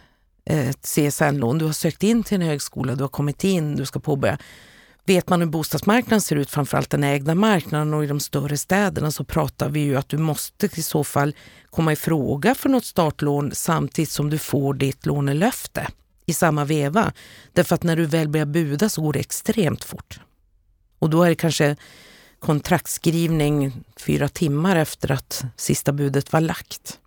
[0.45, 1.57] eh, ett CSN-lån.
[1.57, 4.37] Du har sökt in till en högskola, du har kommit in, du ska påbörja.
[5.05, 9.11] Vet man hur bostadsmarknaden ser ut, framförallt den ägda marknaden och i de större städerna
[9.11, 11.35] så pratar vi ju att du måste i så fall
[11.69, 15.87] komma i fråga för något startlån samtidigt som du får ditt lånelöfte
[16.25, 17.13] i samma veva.
[17.53, 20.19] Därför att när du väl börjar buda så går det extremt fort.
[21.01, 21.75] Och då är det kanske
[22.39, 26.99] kontraktskrivning fyra timmar efter att sista budet var lagt.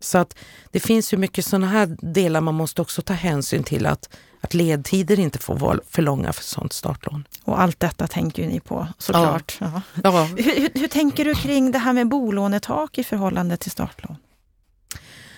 [0.00, 0.36] Så att
[0.70, 4.54] det finns ju mycket sådana här delar man måste också ta hänsyn till att, att
[4.54, 7.24] ledtider inte får vara för långa för sådant startlån.
[7.44, 9.56] Och allt detta tänker ju ni på såklart.
[9.60, 9.82] Ja.
[9.94, 10.02] Ja.
[10.02, 10.24] ja.
[10.24, 14.16] Hur, hur, tänker du kring det här med bolånetak i förhållande till startlån?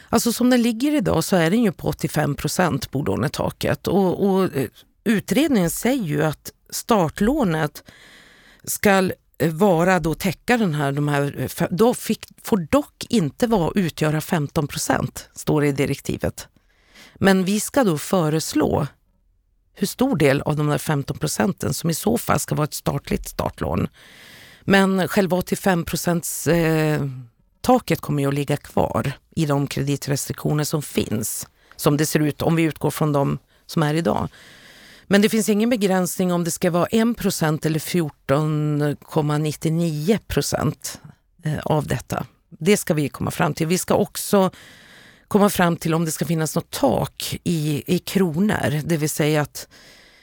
[0.09, 4.57] Alltså som den ligger idag så är den ju på 85 procent bolånetaket och, och
[4.57, 4.69] eh,
[5.05, 7.85] utredningen säger ju att startlånet
[8.65, 13.47] ska eh, vara då täcka den här, de här eh, då fick, får dock inte
[13.47, 16.49] vara, utgöra 15 procent, står det i direktivet.
[17.15, 18.87] Men vi ska då föreslå
[19.75, 22.75] hur stor del av de där 15 procenten som i så fall ska vara ett
[22.75, 23.89] statligt startlån.
[24.63, 27.03] Men själva 85 procents eh,
[27.61, 32.43] taket kommer ju att ligga kvar i de kreditrestriktioner som finns, som det ser ut
[32.43, 34.29] om vi utgår från de som är idag.
[35.11, 41.01] Men det finns ingen begränsning om det ska vara 1 eller 14,99 procent
[41.45, 42.27] eh, av detta.
[42.59, 43.67] Det ska vi komma fram till.
[43.67, 44.51] Vi ska också
[45.29, 49.41] komma fram till om det ska finnas något tak i, i kronor, det vill säga
[49.41, 49.69] att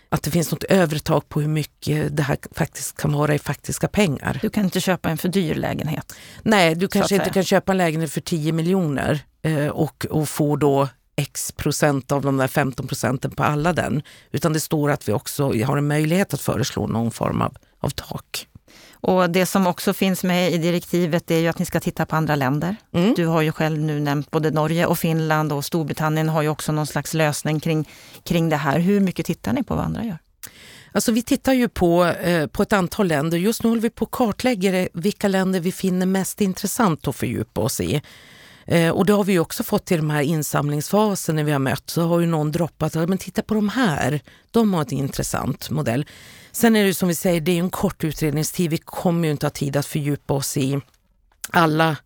[0.09, 3.39] att det finns något övre tak på hur mycket det här faktiskt kan vara i
[3.39, 4.39] faktiska pengar.
[4.41, 6.15] Du kan inte köpa en för dyr lägenhet?
[6.43, 10.55] Nej, du kanske inte kan köpa en lägenhet för 10 miljoner eh, och, och få
[10.55, 14.01] då x procent av de där 15 procenten på alla den.
[14.31, 17.89] Utan det står att vi också har en möjlighet att föreslå någon form av, av
[17.89, 18.47] tak.
[19.07, 22.15] Och det som också finns med i direktivet är ju att ni ska titta på
[22.15, 22.75] andra länder.
[22.93, 23.13] Mm.
[23.17, 26.71] Du har ju själv nu nämnt både Norge och Finland och Storbritannien har ju också
[26.71, 27.89] någon slags lösning kring,
[28.23, 28.79] kring det här.
[28.79, 30.17] Hur mycket tittar ni på vad andra gör?
[30.91, 33.37] Alltså vi tittar ju på, eh, på ett antal länder.
[33.37, 37.61] Just nu håller vi på att kartlägga vilka länder vi finner mest intressant att fördjupa
[37.61, 38.01] oss i.
[38.67, 41.89] Eh, och det har vi också fått i de här insamlingsfasen när vi har mött.
[41.89, 46.05] Så har ju någon droppat, men titta på de här, de har en intressant modell.
[46.51, 48.71] Sen är det som vi säger, det är en kort utredningstid.
[48.71, 50.79] Vi kommer ju inte ha tid att fördjupa oss i
[51.49, 51.97] alla,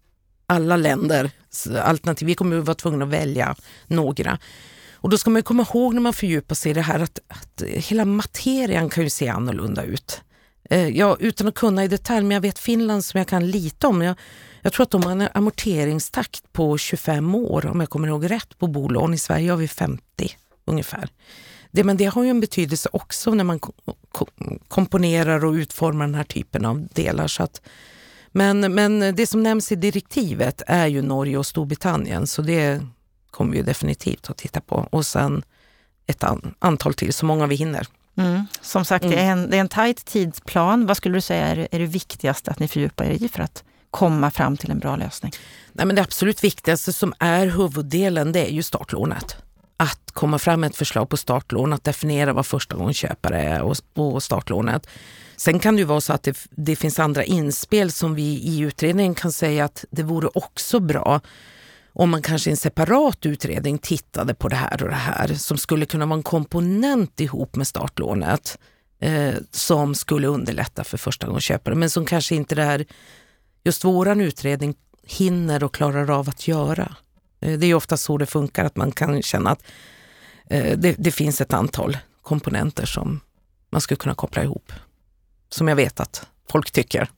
[0.45, 1.31] alla länder
[1.83, 2.25] alternativ.
[2.25, 3.55] Vi kommer att vara tvungna att välja
[3.87, 4.39] några.
[4.93, 7.63] Och då ska man komma ihåg när man fördjupar sig i det här att, att
[7.67, 10.21] hela materian kan ju se annorlunda ut.
[10.69, 13.87] Eh, ja, utan att kunna i detalj, men jag vet Finland som jag kan lite
[13.87, 14.01] om.
[14.01, 14.15] Jag,
[14.61, 18.59] jag tror att de har en amorteringstakt på 25 år om jag kommer ihåg rätt
[18.59, 19.13] på bolån.
[19.13, 20.01] I Sverige har vi 50
[20.65, 21.09] ungefär.
[21.71, 23.59] Det, men det har ju en betydelse också när man
[24.67, 27.27] komponerar och utformar den här typen av delar.
[27.27, 27.61] Så att,
[28.31, 32.81] men, men det som nämns i direktivet är ju Norge och Storbritannien så det
[33.31, 34.87] kommer vi definitivt att titta på.
[34.91, 35.43] Och sen
[36.07, 37.87] ett an, antal till, så många vi hinner.
[38.17, 38.45] Mm.
[38.61, 39.15] Som sagt, mm.
[39.15, 40.85] det, är en, det är en tajt tidsplan.
[40.85, 43.63] Vad skulle du säga är, är det viktigaste att ni fördjupar er i för att
[43.91, 45.31] komma fram till en bra lösning?
[45.73, 49.35] Nej, men det absolut viktigaste som är huvuddelen det är ju startlånet.
[49.77, 54.23] Att komma fram med ett förslag på startlån, att definiera vad förstagångsköpare är och, och
[54.23, 54.87] startlånet.
[55.37, 58.59] Sen kan det ju vara så att det, det finns andra inspel som vi i
[58.59, 61.21] utredningen kan säga att det vore också bra
[61.93, 65.57] om man kanske i en separat utredning tittade på det här och det här som
[65.57, 68.59] skulle kunna vara en komponent ihop med startlånet
[69.01, 72.85] eh, som skulle underlätta för förstagångsköpare men som kanske inte det här,
[73.63, 76.95] just våran utredning hinner och klarar av att göra.
[77.39, 79.63] Eh, det är ofta så det funkar, att man kan känna att
[80.49, 83.19] eh, det, det, finns ett antal komponenter som
[83.69, 84.71] man skulle kunna koppla ihop.
[85.49, 87.09] Som jag vet att folk tycker.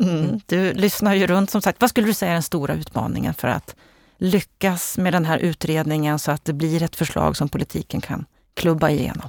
[0.00, 0.40] Mm.
[0.46, 1.80] Du lyssnar ju runt som sagt.
[1.80, 3.76] Vad skulle du säga är den stora utmaningen för att
[4.18, 8.24] lyckas med den här utredningen så att det blir ett förslag som politiken kan
[8.54, 9.28] klubba igenom?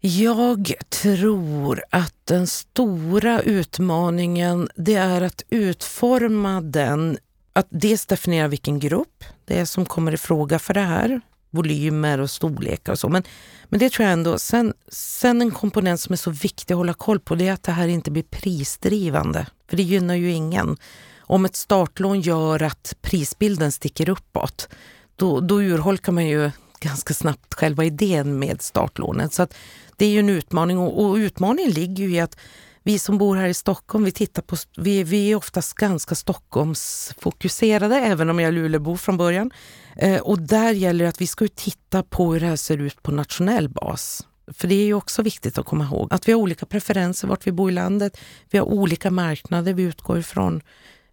[0.00, 7.18] Jag tror att den stora utmaningen det är att utforma den,
[7.52, 12.20] att dels definiera vilken grupp det är som kommer i fråga för det här, volymer
[12.20, 13.08] och storlekar och så.
[13.08, 13.22] Men,
[13.68, 16.94] men det tror jag ändå, sen, sen en komponent som är så viktig att hålla
[16.94, 20.76] koll på det är att det här inte blir prisdrivande, för det gynnar ju ingen.
[21.18, 24.68] Om ett startlån gör att prisbilden sticker uppåt,
[25.16, 29.32] då, då urholkar man ju ganska snabbt själva idén med startlånet.
[29.32, 29.54] Så att
[29.96, 32.36] det är ju en utmaning och, och utmaningen ligger ju i att
[32.82, 37.96] vi som bor här i Stockholm, vi, tittar på, vi, vi är oftast ganska Stockholmsfokuserade,
[37.96, 39.50] även om jag är Luleåbo från början.
[39.96, 43.02] Eh, och där gäller det att vi ska titta på hur det här ser ut
[43.02, 44.26] på nationell bas.
[44.52, 47.46] För det är ju också viktigt att komma ihåg att vi har olika preferenser vart
[47.46, 48.20] vi bor i landet.
[48.50, 50.60] Vi har olika marknader vi utgår ifrån.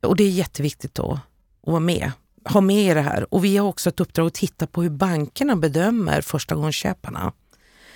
[0.01, 1.19] Och det är jätteviktigt då
[1.63, 2.12] att vara med,
[2.45, 3.34] ha med i det här.
[3.34, 7.34] Och vi har också ett uppdrag att titta på hur bankerna bedömer förstagångsköparna.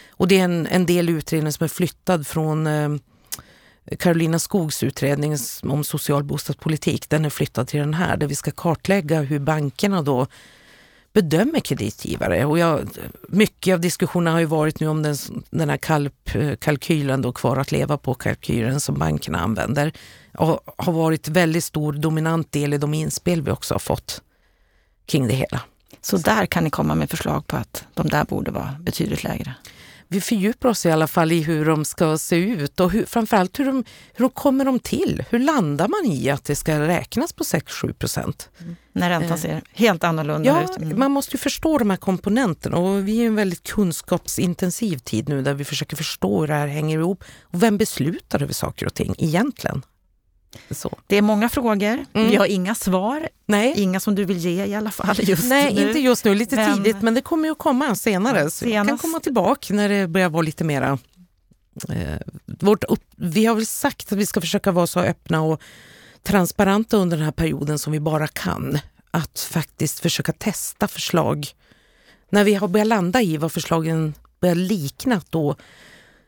[0.10, 2.90] Och det är en, en del utredning som är flyttad från eh,
[4.00, 7.10] Carolina Skogs utredning om social bostadspolitik.
[7.10, 10.28] Den är flyttad till den här där vi ska kartlägga hur bankerna då
[11.14, 12.46] bedömer kreditgivare.
[12.46, 12.90] Och jag,
[13.28, 15.16] mycket av diskussionen har ju varit nu om den,
[15.50, 19.92] den här kalp, eh, kalkylen, då, kvar att leva på-kalkylen som bankerna använder.
[20.38, 24.22] Och har varit väldigt stor dominant del i de inspel vi också har fått
[25.10, 25.62] kring det hela.
[26.02, 29.56] Så där kan ni komma med förslag på att de där borde vara betydligt lägre?
[30.12, 33.60] vi fördjupar oss i alla fall i hur de ska se ut och hur, framförallt
[33.60, 35.24] hur de, hur de kommer de till.
[35.30, 38.50] Hur landar man i att det ska räknas på 6-7 procent?
[38.60, 38.76] Mm.
[38.94, 40.78] När räntan ser helt annorlunda ja, ut.
[40.78, 41.00] Mm.
[41.00, 45.30] Man måste ju förstå de här komponenterna och vi är i en väldigt kunskapsintensiv tid
[45.30, 47.24] nu där vi försöker förstå hur det här hänger ihop.
[47.42, 49.82] Och vem beslutar över saker och ting egentligen?
[50.72, 50.98] Så.
[51.08, 52.30] Det är många frågor, mm.
[52.30, 53.30] vi har inga svar.
[53.46, 53.74] Nej.
[53.78, 55.88] Inga som du vill ge i alla fall just Nej, nu.
[55.88, 58.52] inte just nu, lite men, tidigt, men det kommer ju att komma senare.
[58.52, 60.98] Så vi kan komma tillbaka när det börjar vara lite mera...
[61.90, 65.62] Eh, vårt upp, vi har väl sagt att vi ska försöka vara så öppna och
[66.24, 68.80] transparenta under den här perioden som vi bara kan.
[69.12, 71.48] Att faktiskt försöka testa förslag.
[72.30, 75.56] När vi har börjat landa i vad förslagen börjar likna, då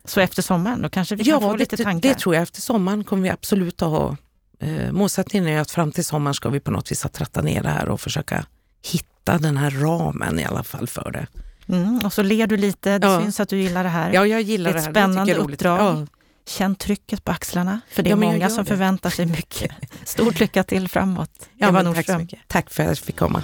[0.06, 2.10] så efter sommaren, då kanske vi kan ja, få lite tankar?
[2.10, 2.42] det tror jag.
[2.42, 4.18] Efter sommaren kommer vi absolut att ha...
[4.60, 7.70] Eh, målsättningen är att fram till sommaren ska vi på något vis tratta ner det
[7.70, 8.46] här och försöka
[8.92, 11.28] hitta den här ramen i alla fall för det.
[11.74, 13.22] Mm, och så ler du lite, det ja.
[13.22, 14.14] syns att du gillar det här.
[14.14, 14.92] Ja, jag gillar Ett det här.
[14.92, 15.80] spännande uppdrag.
[15.80, 16.08] Ja.
[16.48, 18.70] Känn trycket på axlarna, för det är ja, många som det.
[18.70, 19.72] förväntar sig mycket.
[20.04, 21.50] Stort lycka till framåt.
[21.58, 22.28] Ja, Eva Nordström.
[22.28, 23.44] Tack, tack för att jag fick komma.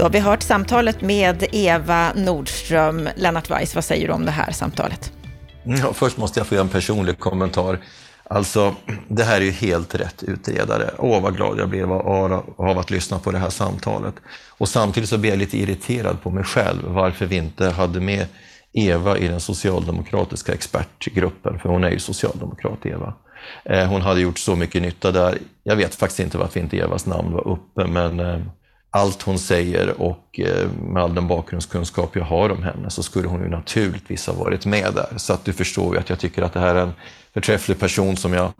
[0.00, 3.08] Då har vi hört samtalet med Eva Nordström.
[3.16, 5.12] Lennart Weiss, vad säger du om det här samtalet?
[5.64, 7.78] Mm, ja, först måste jag få göra en personlig kommentar.
[8.24, 8.74] Alltså,
[9.08, 10.90] det här är ju helt rätt utredare.
[10.98, 14.14] Åh, vad glad jag blev av att lyssna på det här samtalet.
[14.58, 18.26] Och samtidigt så blir jag lite irriterad på mig själv varför vi inte hade med
[18.72, 23.14] Eva i den socialdemokratiska expertgruppen, för hon är ju socialdemokrat, Eva.
[23.64, 25.38] Eh, hon hade gjort så mycket nytta där.
[25.62, 28.40] Jag vet faktiskt inte varför inte Evas namn var uppe, men eh,
[28.90, 33.28] allt hon säger och eh, med all den bakgrundskunskap jag har om henne så skulle
[33.28, 35.18] hon ju naturligtvis ha varit med där.
[35.18, 36.92] Så att du förstår ju att jag tycker att det här är en
[37.34, 38.52] förträfflig person som jag,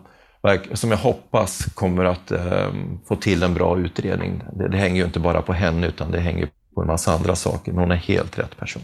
[0.72, 4.42] som jag hoppas kommer att ehm, få till en bra utredning.
[4.52, 7.36] Det, det hänger ju inte bara på henne utan det hänger på en massa andra
[7.36, 8.82] saker, men hon är helt rätt person.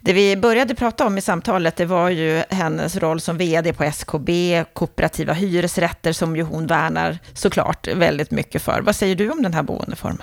[0.00, 3.84] Det vi började prata om i samtalet, det var ju hennes roll som vd på
[3.84, 8.80] SKB, kooperativa hyresrätter, som ju hon värnar såklart väldigt mycket för.
[8.82, 10.22] Vad säger du om den här boendeformen?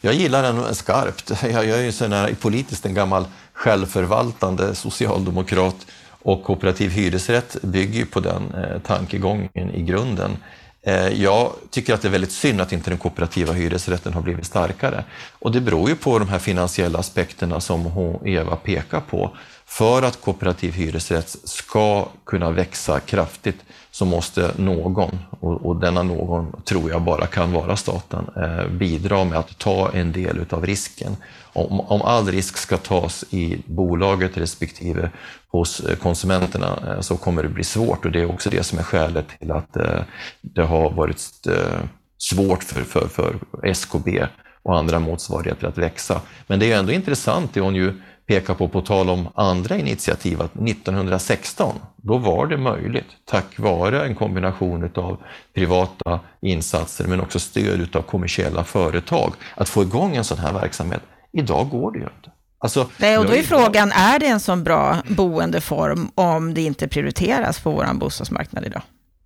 [0.00, 1.32] Jag gillar den skarpt.
[1.42, 5.86] Jag är ju sån här, politiskt en gammal självförvaltande socialdemokrat
[6.22, 10.36] och kooperativ hyresrätt bygger ju på den eh, tankegången i grunden.
[10.82, 14.46] Eh, jag tycker att det är väldigt synd att inte den kooperativa hyresrätten har blivit
[14.46, 15.04] starkare.
[15.38, 19.36] Och det beror ju på de här finansiella aspekterna som hon, Eva pekar på.
[19.70, 26.62] För att kooperativ hyresrätt ska kunna växa kraftigt så måste någon, och, och denna någon
[26.62, 31.16] tror jag bara kan vara staten, eh, bidra med att ta en del utav risken.
[31.52, 35.10] Om, om all risk ska tas i bolaget respektive
[35.48, 38.78] hos eh, konsumenterna eh, så kommer det bli svårt och det är också det som
[38.78, 40.02] är skälet till att eh,
[40.40, 41.80] det har varit eh,
[42.18, 44.26] svårt för, för, för SKB
[44.62, 46.20] och andra motsvarigheter att växa.
[46.46, 47.92] Men det är ändå intressant det hon ju
[48.30, 54.06] pekar på, på tal om andra initiativ, att 1916, då var det möjligt, tack vare
[54.06, 55.22] en kombination av
[55.54, 61.02] privata insatser men också stöd av kommersiella företag, att få igång en sån här verksamhet.
[61.32, 62.30] Idag går det ju inte.
[62.58, 66.88] Alltså, Nej, och då är frågan, är det en sån bra boendeform om det inte
[66.88, 68.82] prioriteras på vår bostadsmarknad idag?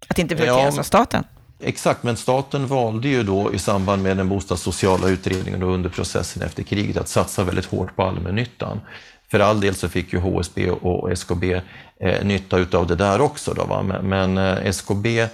[0.08, 1.24] Att det inte prioriteras ja, av staten?
[1.66, 6.42] Exakt, men staten valde ju då i samband med den bostadssociala utredningen och under processen
[6.42, 8.80] efter kriget att satsa väldigt hårt på allmännyttan.
[9.30, 11.60] För all del så fick ju HSB och SKB
[12.00, 13.82] eh, nytta utav det där också, då, va?
[13.82, 15.28] men, men eh, SKB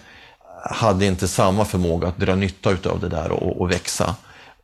[0.70, 4.14] hade inte samma förmåga att dra nytta utav det där och, och växa.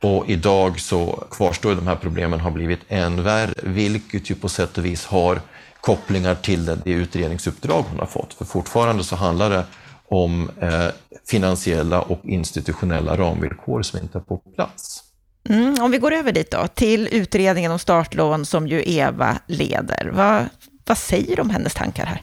[0.01, 4.77] Och idag så kvarstår de här problemen har blivit än värre, vilket ju på sätt
[4.77, 5.41] och vis har
[5.81, 8.33] kopplingar till det, det utredningsuppdrag hon har fått.
[8.33, 9.63] För fortfarande så handlar det
[10.09, 10.87] om eh,
[11.27, 15.03] finansiella och institutionella ramvillkor som inte är på plats.
[15.49, 20.11] Mm, om vi går över dit då, till utredningen om startlån som ju Eva leder.
[20.13, 20.45] Vad,
[20.85, 22.21] vad säger om hennes tankar här?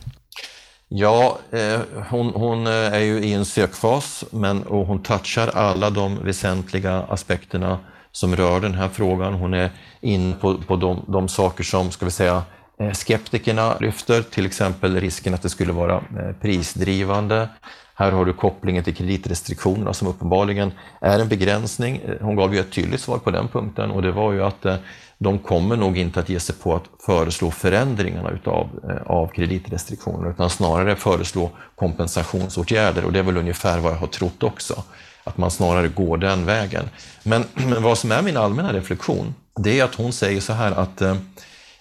[0.88, 1.80] Ja, eh,
[2.10, 7.02] hon, hon, eh, är ju i en sökfas men, och hon touchar alla de väsentliga
[7.02, 7.78] aspekterna
[8.12, 9.34] som rör den här frågan.
[9.34, 9.70] Hon är
[10.00, 12.42] inne på, på de, de saker som, ska vi säga,
[12.78, 17.48] Eh, skeptikerna lyfter, till exempel risken att det skulle vara eh, prisdrivande.
[17.94, 21.96] Här har du kopplingen till kreditrestriktionerna som uppenbarligen är en begränsning.
[21.96, 24.66] Eh, hon gav ju ett tydligt svar på den punkten och det var ju att
[25.18, 28.68] de kommer nog inte att ge sig på att föreslå förändringarna utav,
[29.06, 34.42] av kreditrestriktioner utan snarare föreslå kompensationsåtgärder och det är väl ungefär vad jag har trott
[34.42, 34.82] också,
[35.24, 36.84] att man snarare går den vägen.
[37.22, 40.72] Men, men vad som är min allmänna reflektion, det är att hon säger så här
[40.72, 41.14] att eh,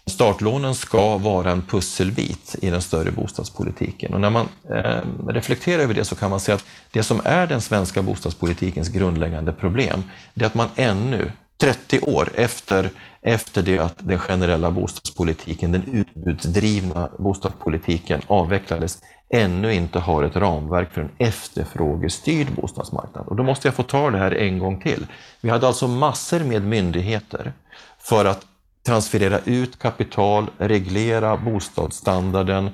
[0.06, 4.14] startlånen ska vara en pusselbit i den större bostadspolitiken.
[4.14, 7.48] Och när man eh, reflekterar över det så kan man säga att det som är
[7.48, 12.90] den svenska bostadspolitikens grundläggande problem, det är att man ännu 30 år efter,
[13.22, 18.98] efter det att den generella bostadspolitiken, den utbudsdrivna bostadspolitiken avvecklades,
[19.30, 23.28] ännu inte har ett ramverk för en efterfrågestyrd bostadsmarknad.
[23.28, 25.08] Och då måste jag få ta det här en gång till.
[25.42, 27.54] Vi hade alltså massor med myndigheter
[28.00, 28.46] för att
[28.86, 32.70] transferera ut kapital, reglera bostadsstandarden,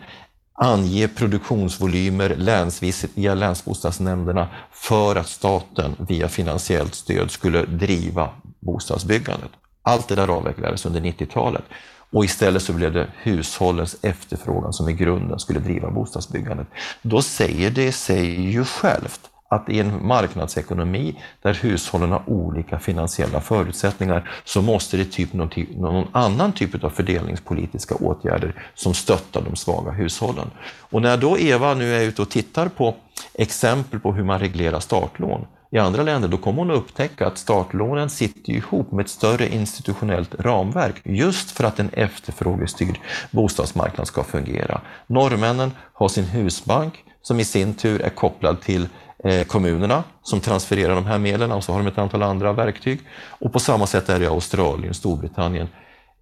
[0.53, 8.30] ange produktionsvolymer länsvis via länsbostadsnämnderna för att staten via finansiellt stöd skulle driva
[8.60, 9.51] bostadsbyggandet.
[9.82, 11.64] Allt det där avvecklades under 90-talet
[12.12, 16.68] och istället så blev det hushållens efterfrågan som i grunden skulle driva bostadsbyggandet.
[17.01, 23.41] Då säger det sig ju självt att i en marknadsekonomi där hushållen har olika finansiella
[23.41, 29.56] förutsättningar så måste det typ någon, någon annan typ av fördelningspolitiska åtgärder som stöttar de
[29.56, 30.52] svaga hushållen.
[30.80, 32.95] Och när då Eva nu är ute och tittar på
[33.34, 37.38] exempel på hur man reglerar startlån i andra länder, då kommer hon att upptäcka att
[37.38, 43.00] startlånen sitter ihop med ett större institutionellt ramverk just för att en efterfrågestyrd
[43.32, 44.82] bostadsmarknad ska fungera.
[45.08, 48.88] Norrmännen har sin husbank som i sin tur är kopplad till
[49.24, 52.99] Eh, kommunerna som transfererar de här medlen och så har de ett antal andra verktyg.
[53.28, 55.67] Och på samma sätt är det i Australien, Storbritannien.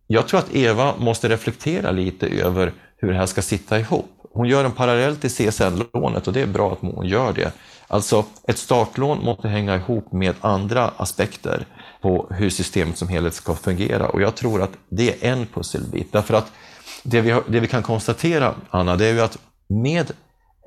[0.07, 4.09] Jag tror att Eva måste reflektera lite över hur det här ska sitta ihop.
[4.33, 7.51] Hon gör en parallell till CSN-lånet och det är bra att hon gör det.
[7.87, 11.65] Alltså ett startlån måste hänga ihop med andra aspekter
[12.01, 16.11] på hur systemet som helhet ska fungera och jag tror att det är en pusselbit.
[16.11, 16.51] Därför att
[17.03, 19.37] det vi, har, det vi kan konstatera, Anna, det är ju att
[19.69, 20.11] med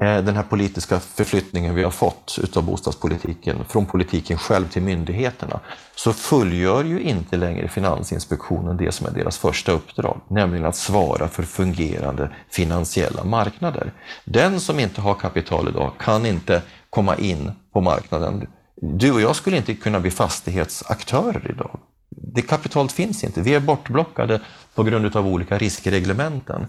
[0.03, 5.61] Eh, den här politiska förflyttningen vi har fått utav bostadspolitiken, från politiken själv till myndigheterna,
[5.94, 11.28] så fullgör ju inte längre Finansinspektionen det som är deras första uppdrag, nämligen att svara
[11.28, 13.92] för fungerande finansiella marknader.
[14.24, 18.46] Den som inte har kapital idag kan inte komma in på marknaden.
[18.76, 21.80] Du och jag skulle inte kunna bli fastighetsaktörer idag.
[22.11, 23.41] Det kapitalet finns inte.
[23.41, 24.41] Vi är bortblockade
[24.75, 26.67] på grund av olika riskreglementen.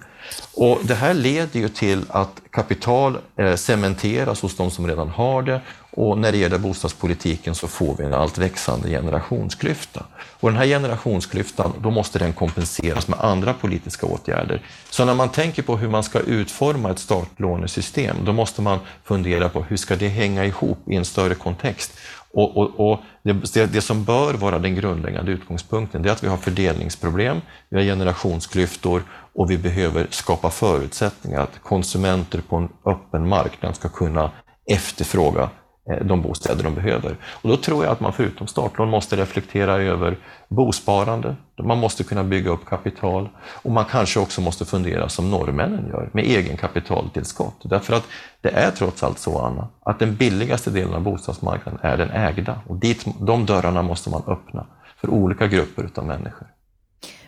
[0.54, 5.42] Och det här leder ju till att kapital eh, cementeras hos de som redan har
[5.42, 5.62] det
[5.94, 10.06] och när det gäller bostadspolitiken så får vi en allt växande generationsklyfta.
[10.40, 14.62] Och den här generationsklyftan, då måste den kompenseras med andra politiska åtgärder.
[14.90, 19.50] Så när man tänker på hur man ska utforma ett startlånesystem, då måste man fundera
[19.50, 21.92] på hur ska det hänga ihop i en större kontext?
[22.34, 26.28] Och, och, och det, det, som bör vara den grundläggande utgångspunkten, det är att vi
[26.28, 29.04] har fördelningsproblem, vi har generationsklyftor
[29.34, 34.32] och vi behöver skapa förutsättningar att konsumenter på en öppen marknad ska kunna
[34.66, 35.50] efterfråga
[35.90, 37.18] Eh, de bostäder de behöver.
[37.42, 40.18] Och då tror jag att man förutom startlån måste reflektera över
[40.48, 41.36] bosparande.
[41.64, 43.30] Man måste kunna bygga upp kapital
[43.64, 47.56] och man kanske också måste fundera som norrmännen gör med egen kapitaltillskott.
[47.64, 48.08] Därför att
[48.42, 52.62] det är trots allt så, Anna, att den billigaste delen av bostadsmarknaden är den ägda
[52.68, 54.66] och dit, de dörrarna måste man öppna
[54.98, 56.48] för olika grupper av människor.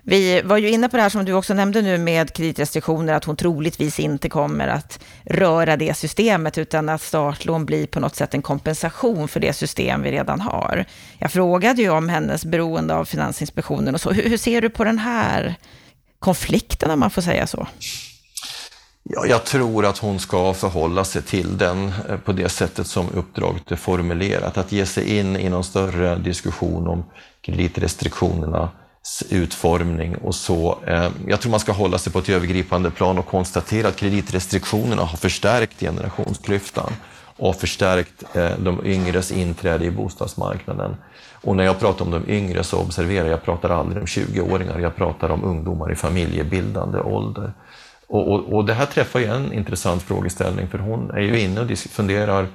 [0.05, 3.25] Vi var ju inne på det här som du också nämnde nu med kreditrestriktioner, att
[3.25, 8.33] hon troligtvis inte kommer att röra det systemet, utan att startlån blir på något sätt
[8.33, 10.85] en kompensation för det system vi redan har.
[11.19, 14.11] Jag frågade ju om hennes beroende av Finansinspektionen och så.
[14.11, 15.55] Hur, hur ser du på den här
[16.19, 17.67] konflikten, om man får säga så?
[19.03, 23.09] Ja, jag tror att hon ska förhålla sig till den eh, på det sättet som
[23.09, 24.57] uppdraget är formulerat.
[24.57, 27.03] Att ge sig in i någon större diskussion om
[27.41, 28.69] kreditrestriktionerna
[29.29, 30.79] utformning och så.
[30.87, 35.03] Eh, jag tror man ska hålla sig på ett övergripande plan och konstatera att kreditrestriktionerna
[35.03, 36.93] har förstärkt generationsklyftan
[37.37, 40.95] och förstärkt eh, de yngres inträde i bostadsmarknaden.
[41.31, 44.95] Och när jag pratar om de yngre så observera, jag pratar aldrig om 20-åringar, jag
[44.95, 47.53] pratar om ungdomar i familjebildande ålder.
[48.07, 51.61] Och, och, och det här träffar ju en intressant frågeställning för hon är ju inne
[51.61, 52.47] och funderar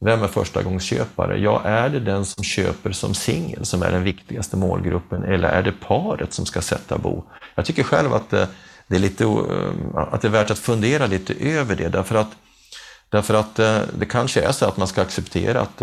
[0.00, 1.38] vem är förstagångsköpare?
[1.38, 5.62] Ja, är det den som köper som singel som är den viktigaste målgruppen eller är
[5.62, 7.24] det paret som ska sätta bo?
[7.54, 8.48] Jag tycker själv att det,
[8.88, 12.30] det är, lite, eh, att det är värt att fundera lite över det därför att,
[13.08, 15.82] därför att eh, det kanske är så att man ska acceptera att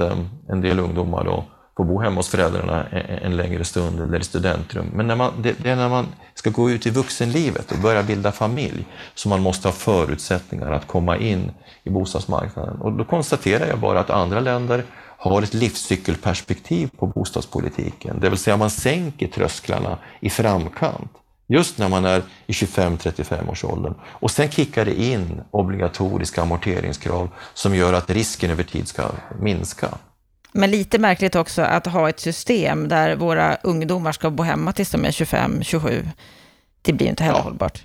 [0.49, 1.45] en del ungdomar då
[1.77, 2.85] få bo hemma hos föräldrarna
[3.21, 4.89] en längre stund eller i studentrum.
[4.93, 8.03] Men när man, det, det, är när man ska gå ut i vuxenlivet och börja
[8.03, 11.51] bilda familj som man måste ha förutsättningar att komma in
[11.83, 12.81] i bostadsmarknaden.
[12.81, 14.83] Och då konstaterar jag bara att andra länder
[15.17, 21.11] har ett livscykelperspektiv på bostadspolitiken, det vill säga man sänker trösklarna i framkant
[21.47, 23.93] just när man är i 25-35 års åldern.
[24.03, 29.03] Och sen kickar det in obligatoriska amorteringskrav som gör att risken över tid ska
[29.39, 29.87] minska.
[30.53, 34.91] Men lite märkligt också att ha ett system där våra ungdomar ska bo hemma tills
[34.91, 36.09] de är 25-27.
[36.81, 37.43] Det blir inte heller ja.
[37.43, 37.83] hållbart.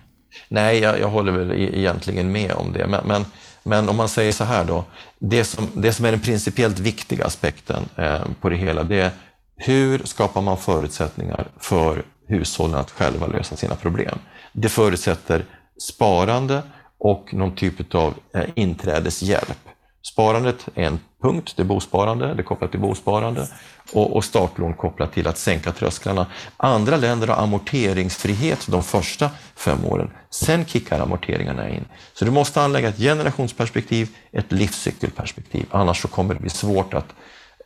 [0.49, 2.87] Nej, jag, jag, håller väl e-, egentligen med om det.
[2.87, 3.25] Men, men,
[3.63, 4.85] men, om man säger så här då,
[5.19, 9.11] det som, det som är den principiellt viktiga aspekten eh, på det hela, det är
[9.57, 14.19] hur skapar man förutsättningar för hushållen att själva lösa sina problem?
[14.53, 15.45] Det förutsätter
[15.81, 16.63] sparande
[16.99, 19.68] och någon typ av eh, inträdeshjälp.
[20.13, 23.49] Sparandet är en punkt, det är bosparande, det är kopplat till bosparande
[23.93, 26.27] och, och startlån kopplat till att sänka trösklarna.
[26.57, 30.11] Andra länder har amorteringsfrihet de första fem åren.
[30.31, 31.85] Sen kickar amorteringarna in.
[32.13, 35.67] Så du måste anlägga ett generationsperspektiv, ett livscykelperspektiv.
[35.71, 37.15] Annars så kommer det bli svårt att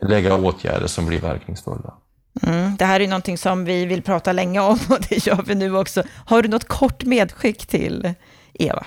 [0.01, 1.95] lägga åtgärder som blir verkningsfulla.
[2.43, 5.55] Mm, det här är någonting som vi vill prata länge om och det gör vi
[5.55, 6.03] nu också.
[6.27, 8.15] Har du något kort medskick till
[8.55, 8.85] Eva?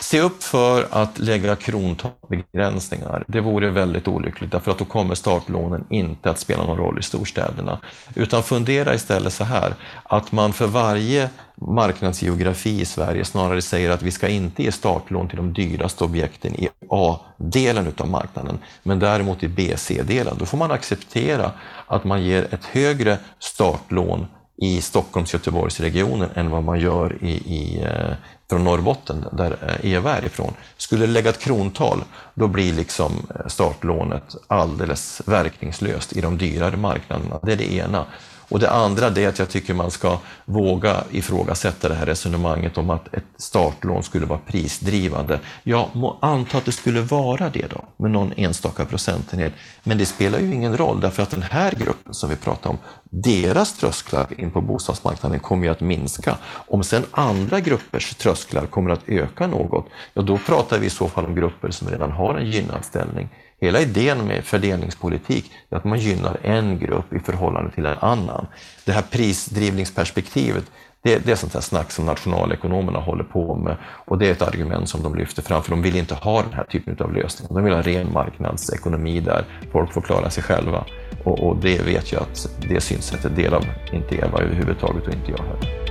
[0.00, 3.24] Se upp för att lägga krontalsbegränsningar.
[3.28, 7.02] Det vore väldigt olyckligt därför att då kommer startlånen inte att spela någon roll i
[7.02, 7.78] storstäderna.
[8.14, 14.02] Utan fundera istället så här, att man för varje marknadsgeografi i Sverige snarare säger att
[14.02, 19.42] vi ska inte ge startlån till de dyraste objekten i A-delen utav marknaden, men däremot
[19.42, 20.36] i B, C-delen.
[20.38, 21.52] Då får man acceptera
[21.86, 24.26] att man ger ett högre startlån
[24.62, 28.12] i Stockholms Göteborgsregionen än vad man gör i, i, eh,
[28.48, 33.46] från Norrbotten, där eh, Eva är ifrån, skulle lägga ett krontal, då blir liksom eh,
[33.46, 37.38] startlånet alldeles verkningslöst i de dyrare marknaderna.
[37.42, 38.06] Det är det ena.
[38.48, 42.90] Och det andra är att jag tycker man ska våga ifrågasätta det här resonemanget om
[42.90, 45.40] att ett startlån skulle vara prisdrivande.
[45.62, 49.52] Jag må anta att det skulle vara det då, med någon enstaka procentenhet.
[49.84, 52.78] Men det spelar ju ingen roll, därför att den här gruppen som vi pratar om,
[53.10, 56.36] deras trösklar in på bostadsmarknaden kommer ju att minska.
[56.68, 61.08] Om sen andra gruppers trösklar kommer att öka något, ja då pratar vi i så
[61.08, 63.28] fall om grupper som redan har en gynnad ställning.
[63.60, 68.46] Hela idén med fördelningspolitik är att man gynnar en grupp i förhållande till en annan.
[68.84, 70.64] Det här prisdrivningsperspektivet,
[71.02, 74.42] det, det är sånt här snack som nationalekonomerna håller på med och det är ett
[74.42, 77.54] argument som de lyfter fram, för de vill inte ha den här typen av lösningar.
[77.54, 80.84] De vill ha ren marknadsekonomi där folk får klara sig själva.
[81.24, 85.44] Och, och det vet jag att det synsättet delar inte Eva överhuvudtaget och inte jag
[85.44, 85.87] heller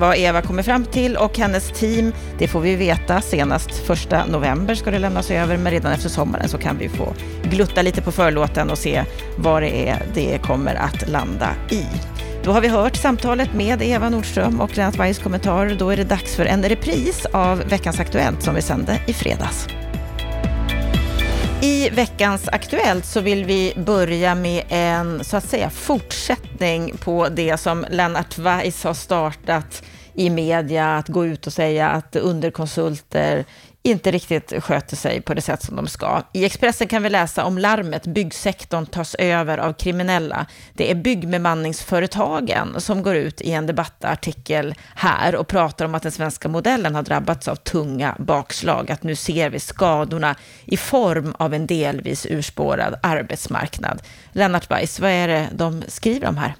[0.00, 4.74] vad Eva kommer fram till och hennes team, det får vi veta senast första november
[4.74, 8.12] ska det lämnas över, men redan efter sommaren så kan vi få glutta lite på
[8.12, 9.04] förlåten och se
[9.36, 11.84] vad det är det kommer att landa i.
[12.44, 15.76] Då har vi hört samtalet med Eva Nordström och Lennart Weiss kommentar.
[15.78, 19.68] Då är det dags för en repris av veckans Aktuellt som vi sände i fredags.
[21.62, 27.56] I veckans Aktuellt så vill vi börja med en så att säga fortsättning på det
[27.56, 29.82] som Lennart Weiss har startat
[30.14, 33.44] i media, att gå ut och säga att underkonsulter
[33.82, 36.22] inte riktigt sköter sig på det sätt som de ska.
[36.32, 40.46] I Expressen kan vi läsa om larmet byggsektorn tas över av kriminella.
[40.74, 46.12] Det är byggbemanningsföretagen som går ut i en debattartikel här och pratar om att den
[46.12, 48.90] svenska modellen har drabbats av tunga bakslag.
[48.90, 54.02] Att nu ser vi skadorna i form av en delvis urspårad arbetsmarknad.
[54.32, 56.54] Lennart Weiss, vad är det de skriver om här?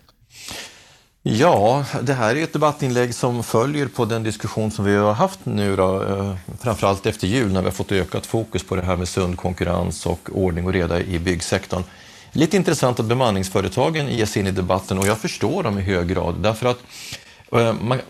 [1.22, 5.40] Ja, det här är ett debattinlägg som följer på den diskussion som vi har haft
[5.44, 8.96] nu, då, eh, framförallt efter jul när vi har fått ökat fokus på det här
[8.96, 11.82] med sund konkurrens och ordning och reda i byggsektorn.
[12.32, 16.08] Lite intressant att bemanningsföretagen ger sig in i debatten och jag förstår dem i hög
[16.08, 16.78] grad därför att
[17.52, 18.00] Eh, man,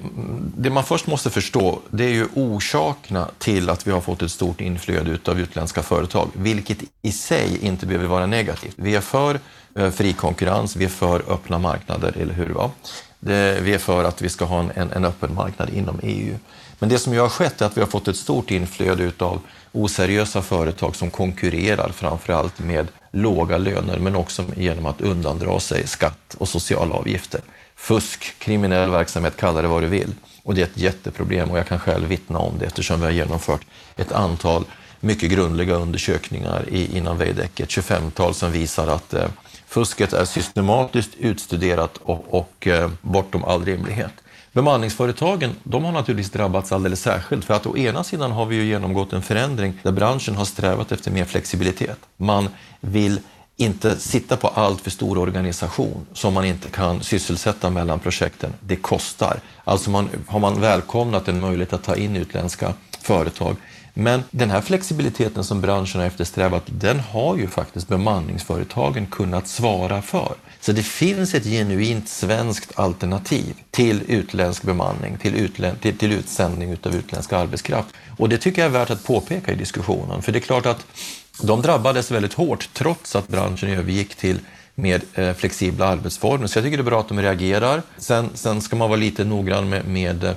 [0.56, 4.30] det man först måste förstå det är ju orsakerna till att vi har fått ett
[4.30, 8.74] stort inflöde av utländska företag, vilket i sig inte behöver vara negativt.
[8.76, 9.40] Vi är för
[9.74, 12.48] eh, fri konkurrens, vi är för öppna marknader, eller hur?
[12.48, 12.70] Va?
[13.20, 16.34] Det, vi är för att vi ska ha en, en, öppen marknad inom EU.
[16.78, 19.40] Men det som ju har skett är att vi har fått ett stort inflöde av
[19.72, 26.36] oseriösa företag som konkurrerar framförallt med låga löner men också genom att undandra sig skatt
[26.38, 27.40] och sociala avgifter.
[27.80, 30.14] Fusk, kriminell verksamhet, kalla det vad du vill.
[30.42, 33.12] Och det är ett jätteproblem och jag kan själv vittna om det eftersom vi har
[33.12, 33.66] genomfört
[33.96, 34.64] ett antal
[35.00, 39.28] mycket grundliga undersökningar i, inom Veidekke, ett 25-tal som visar att eh,
[39.66, 44.12] Fusket är systematiskt utstuderat och, och eh, bortom all rimlighet.
[44.52, 48.64] Bemanningsföretagen de har naturligtvis drabbats alldeles särskilt för att å ena sidan har vi ju
[48.64, 51.98] genomgått en förändring där branschen har strävat efter mer flexibilitet.
[52.16, 52.48] Man
[52.80, 53.20] vill
[53.60, 58.52] inte sitta på allt för stor organisation som man inte kan sysselsätta mellan projekten.
[58.60, 59.40] Det kostar.
[59.64, 63.56] Alltså man, har man välkomnat en möjlighet att ta in utländska företag
[63.94, 70.02] men den här flexibiliteten som branschen har eftersträvat, den har ju faktiskt bemanningsföretagen kunnat svara
[70.02, 70.34] för.
[70.60, 76.76] Så det finns ett genuint svenskt alternativ till utländsk bemanning, till, utlän till, till utsändning
[76.82, 77.88] av utländsk arbetskraft.
[78.18, 80.86] Och det tycker jag är värt att påpeka i diskussionen, för det är klart att
[81.42, 84.38] de drabbades väldigt hårt trots att branschen övergick till
[84.74, 86.46] mer eh, flexibla arbetsformer.
[86.46, 87.82] Så jag tycker det är bra att de reagerar.
[87.98, 90.32] Sen, sen ska man vara lite noggrann med, med eh,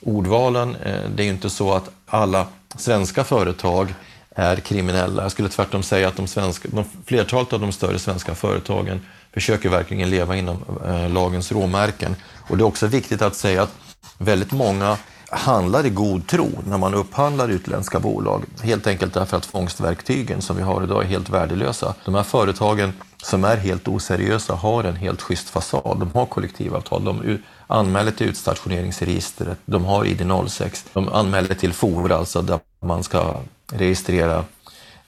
[0.00, 0.76] ordvalen.
[0.76, 3.94] Eh, det är ju inte så att alla svenska företag
[4.30, 5.22] är kriminella.
[5.22, 9.00] Jag skulle tvärtom säga att de svenska, de, flertalet av de större svenska företagen
[9.34, 10.56] försöker verkligen leva inom
[10.86, 12.16] eh, lagens råmärken.
[12.48, 13.74] Och det är också viktigt att säga att
[14.18, 14.96] väldigt många
[15.30, 18.42] handlar i god tro när man upphandlar utländska bolag.
[18.62, 21.94] Helt enkelt därför att fångstverktygen som vi har idag är helt värdelösa.
[22.04, 25.98] De här företagen som är helt oseriösa har en helt schysst fasad.
[25.98, 32.42] De har kollektivavtal, de anmäler till utstationeringsregistret, de har ID06, de anmäler till FOR, alltså
[32.42, 33.40] där man ska
[33.72, 34.44] registrera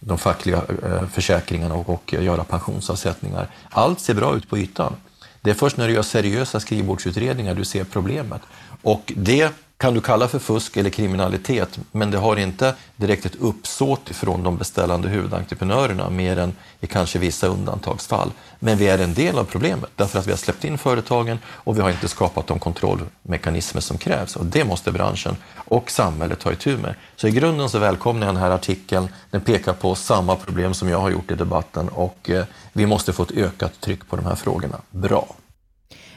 [0.01, 3.49] de fackliga eh, försäkringarna och, och eh, göra pensionsavsättningar.
[3.71, 4.97] Allt ser bra ut på ytan.
[5.41, 8.43] Det är först när du gör seriösa skrivbordsutredningar du ser problemet.
[8.83, 13.37] Och det kan du kalla för fusk eller kriminalitet, men det har inte direkt ett
[13.41, 18.31] uppsåt från de beställande huvudentreprenörerna mer än i kanske vissa undantagsfall.
[18.59, 21.77] Men vi är en del av problemet därför att vi har släppt in företagen och
[21.77, 26.53] vi har inte skapat de kontrollmekanismer som krävs och det måste branschen och samhället ta
[26.53, 26.95] itu med.
[27.17, 29.09] Så i grunden så välkomnar jag den här artikeln.
[29.31, 33.13] Den pekar på samma problem som jag har gjort i debatten och eh, vi måste
[33.13, 34.77] få ett ökat tryck på de här frågorna.
[34.91, 35.27] Bra!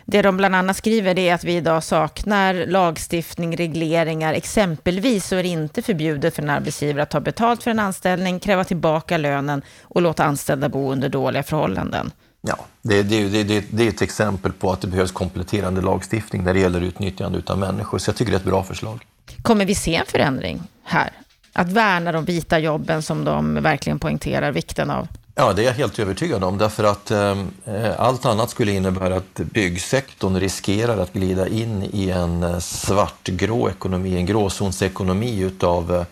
[0.05, 4.33] Det de bland annat skriver är att vi idag saknar lagstiftning, regleringar.
[4.33, 8.39] Exempelvis så är det inte förbjudet för en arbetsgivare att ta betalt för en anställning,
[8.39, 12.11] kräva tillbaka lönen och låta anställda bo under dåliga förhållanden.
[12.41, 16.53] Ja, det, det, det, det, är ett exempel på att det behövs kompletterande lagstiftning när
[16.53, 17.97] det gäller utnyttjande av människor.
[17.97, 19.05] Så jag tycker det är ett bra förslag.
[19.41, 21.11] Kommer vi se en förändring här?
[21.53, 25.07] Att värna de vita jobben som de verkligen poängterar vikten av?
[25.35, 29.15] Ja, det är jag helt övertygad om därför att ehm, eh, allt annat skulle innebära
[29.15, 36.05] att byggsektorn riskerar att glida in i en eh, svartgrå ekonomi, en gråzonsekonomi utav eh,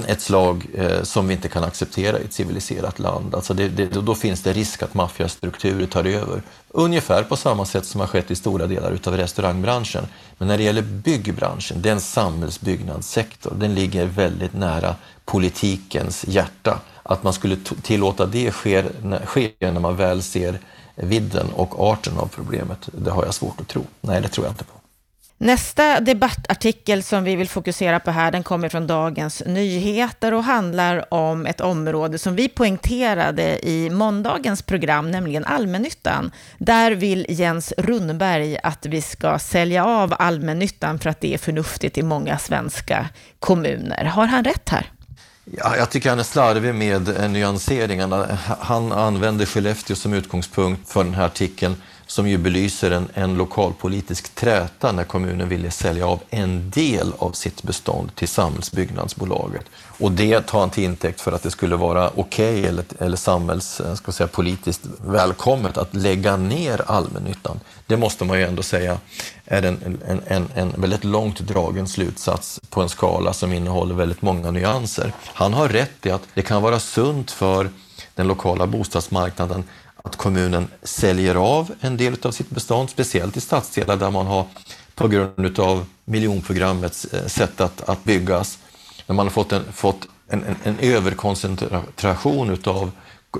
[0.06, 3.34] ett slag eh, som vi inte kan acceptera i ett civiliserat land.
[3.34, 6.42] Alltså det, det, då finns det risk att maffiastrukturer tar över.
[6.68, 10.06] Ungefär på samma sätt som har skett i stora delar utav restaurangbranschen.
[10.38, 13.52] Men när det gäller byggbranschen, det är en samhällsbyggnadssektor.
[13.56, 14.94] Den ligger väldigt nära
[15.24, 16.80] politikens hjärta.
[17.06, 18.84] Att man skulle tillåta det ske,
[19.24, 20.58] ske när man väl ser
[20.94, 23.84] vidden och arten av problemet, det har jag svårt att tro.
[24.00, 24.72] Nej, det tror jag inte på.
[25.38, 31.14] Nästa debattartikel som vi vill fokusera på här, den kommer från Dagens Nyheter och handlar
[31.14, 36.30] om ett område som vi poängterade i måndagens program, nämligen allmännyttan.
[36.58, 41.98] Där vill Jens Rundberg att vi ska sälja av allmännyttan för att det är förnuftigt
[41.98, 44.04] i många svenska kommuner.
[44.04, 44.90] Har han rätt här?
[45.44, 48.38] Ja, jag tycker han är slarvig med eh, nyanseringarna.
[48.60, 51.76] Han använder Skellefteå som utgångspunkt för den här artikeln
[52.06, 57.32] som ju belyser en, en lokalpolitisk träta när kommunen ville sälja av en del av
[57.32, 59.64] sitt bestånd till Samhällsbyggnadsbolaget.
[59.98, 63.16] Och det tar han till intäkt för att det skulle vara okej okay eller, eller
[63.16, 67.60] samhällspolitiskt eh, välkommet att lägga ner allmännyttan.
[67.86, 68.98] Det måste man ju ändå säga
[69.46, 74.22] är en, en, en, en väldigt långt dragen slutsats på en skala som innehåller väldigt
[74.22, 75.12] många nyanser.
[75.24, 77.70] Han har rätt i att det kan vara sunt för
[78.14, 79.64] den lokala bostadsmarknaden
[80.04, 84.46] att kommunen säljer av en del av sitt bestånd, speciellt i stadsdelar där man har
[84.94, 88.58] på grund av miljonprogrammets eh, sätt att, att byggas,
[89.06, 92.90] när man har fått en, fått en, en, en överkoncentration utav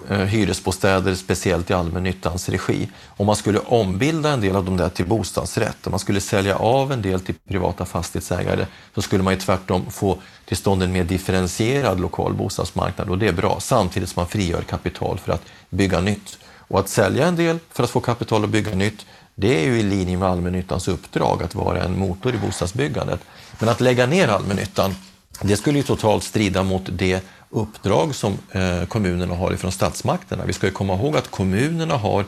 [0.09, 2.89] eh, hyresbostäder, speciellt i allmännyttans regi.
[3.17, 6.57] Om man skulle ombilda en del av de där till bostadsrätt, om man skulle sälja
[6.57, 10.93] av en del till privata fastighetsägare, så skulle man ju tvärtom få till stånd en
[10.93, 15.43] mer differentierad lokal bostadsmarknad och det är bra, samtidigt som man frigör kapital för att
[15.71, 16.39] bygga nytt.
[16.69, 19.79] Och att sälja en del för att få kapital att bygga nytt, det är ju
[19.79, 23.21] i linje med allmännyttans uppdrag att vara en motor i bostadsbyggandet.
[23.59, 24.95] Men att lägga ner allmännyttan,
[25.43, 30.45] det skulle ju totalt strida mot det uppdrag som eh, kommunerna har ifrån statsmakterna.
[30.45, 32.25] Vi ska ju komma ihåg att kommunerna har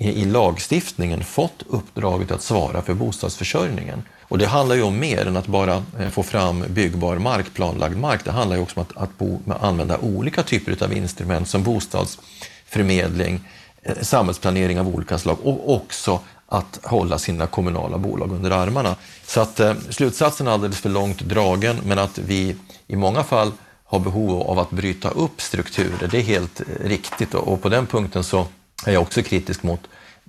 [0.00, 4.02] i lagstiftningen fått uppdraget att svara för bostadsförsörjningen.
[4.22, 7.96] Och det handlar ju om mer än att bara eh, få fram byggbar mark, planlagd
[7.96, 8.24] mark.
[8.24, 13.40] Det handlar ju också om att, att bo, använda olika typer av instrument som bostadsförmedling,
[13.82, 16.20] eh, samhällsplanering av olika slag och också
[16.52, 18.96] att hålla sina kommunala bolag under armarna.
[19.26, 23.52] Så att eh, slutsatsen är alldeles för långt dragen, men att vi i många fall
[23.84, 27.86] har behov av att bryta upp strukturer, det är helt eh, riktigt och på den
[27.86, 28.46] punkten så
[28.86, 29.80] är jag också kritisk mot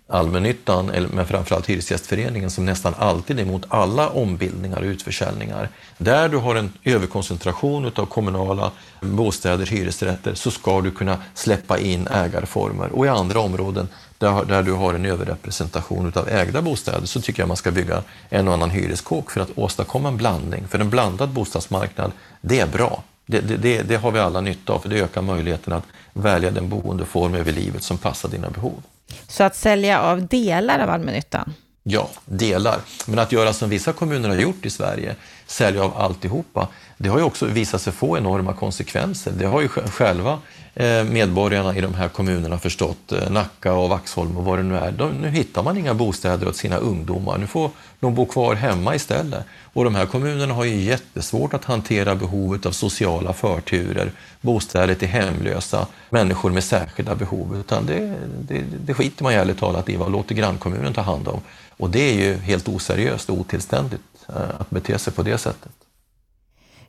[0.08, 5.70] allmännyttan, men framförallt Hyresgästföreningen som nästan alltid är emot alla ombildningar och utförsäljningar.
[5.98, 12.08] Där du har en överkoncentration av kommunala bostäder, hyresrätter, så ska du kunna släppa in
[12.08, 12.92] ägarformer.
[12.92, 13.88] Och i andra områden
[14.22, 18.04] där, där du har en överrepresentation av ägda bostäder så tycker jag man ska bygga
[18.30, 20.68] en och annan hyreskåk för att åstadkomma en blandning.
[20.68, 22.12] För en blandad bostadsmarknad,
[22.42, 23.04] det är bra.
[23.26, 26.70] Det, det, det har vi alla nytta av, för det ökar möjligheten att välja den
[26.70, 28.84] boendeform över livet som passar dina behov.
[29.28, 31.54] Så att sälja av delar av allmännyttan?
[31.84, 32.80] Ja, delar.
[33.06, 35.16] Men att göra som vissa kommuner har gjort i Sverige,
[35.46, 36.68] sälja av alltihopa,
[36.98, 39.32] det har ju också visat sig få enorma konsekvenser.
[39.32, 40.40] Det har ju själva
[40.76, 44.78] Eh, medborgarna i de här kommunerna förstått, eh, Nacka och Vaxholm och vad det nu
[44.78, 45.12] är.
[45.22, 47.70] nu hittar man inga bostäder åt sina ungdomar, nu får
[48.00, 49.46] de bo kvar hemma istället.
[49.74, 54.12] Och de här kommunerna har ju jättesvårt att hantera behovet av sociala förturer,
[54.42, 59.60] bostäder till hemlösa, människor med särskilda behov, utan det, det, det skiter man ju ärligt
[59.60, 61.42] talat i och låter grannkommunen ta hand om.
[61.78, 65.72] Och det är ju helt oseriöst och otillständigt eh, att bete sig på det sättet.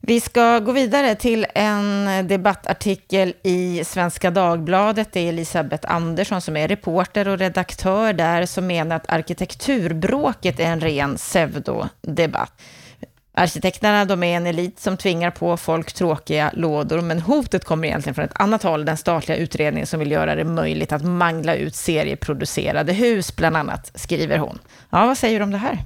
[0.05, 5.13] Vi ska gå vidare till en debattartikel i Svenska Dagbladet.
[5.13, 10.65] Det är Elisabeth Andersson som är reporter och redaktör där som menar att arkitekturbråket är
[10.65, 12.53] en ren pseudodebatt.
[13.35, 18.15] Arkitekterna de är en elit som tvingar på folk tråkiga lådor, men hotet kommer egentligen
[18.15, 21.75] från ett annat håll, den statliga utredningen som vill göra det möjligt att mangla ut
[21.75, 24.59] serieproducerade hus, bland annat, skriver hon.
[24.91, 25.79] Ja, vad säger du om det här?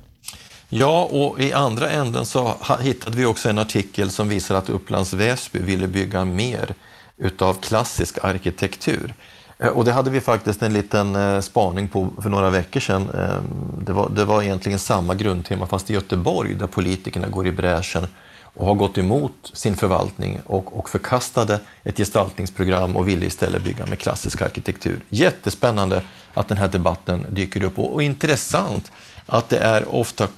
[0.69, 5.13] Ja, och i andra änden så hittade vi också en artikel som visar att Upplands
[5.13, 6.75] Väsby ville bygga mer
[7.17, 9.15] utav klassisk arkitektur.
[9.59, 13.11] Eh, och det hade vi faktiskt en liten eh, spaning på för några veckor sedan.
[13.11, 17.53] Ehm, det var, det var egentligen samma grundtema fast i Göteborg där politikerna går i
[17.53, 18.07] bräschen
[18.43, 23.87] och har gått emot sin förvaltning och, och förkastade ett gestaltningsprogram och ville istället bygga
[23.87, 25.01] med klassisk arkitektur.
[25.09, 26.03] Jättespännande
[26.35, 28.93] att den här debatten dyker upp och, och intressant
[29.27, 30.29] att det är ofta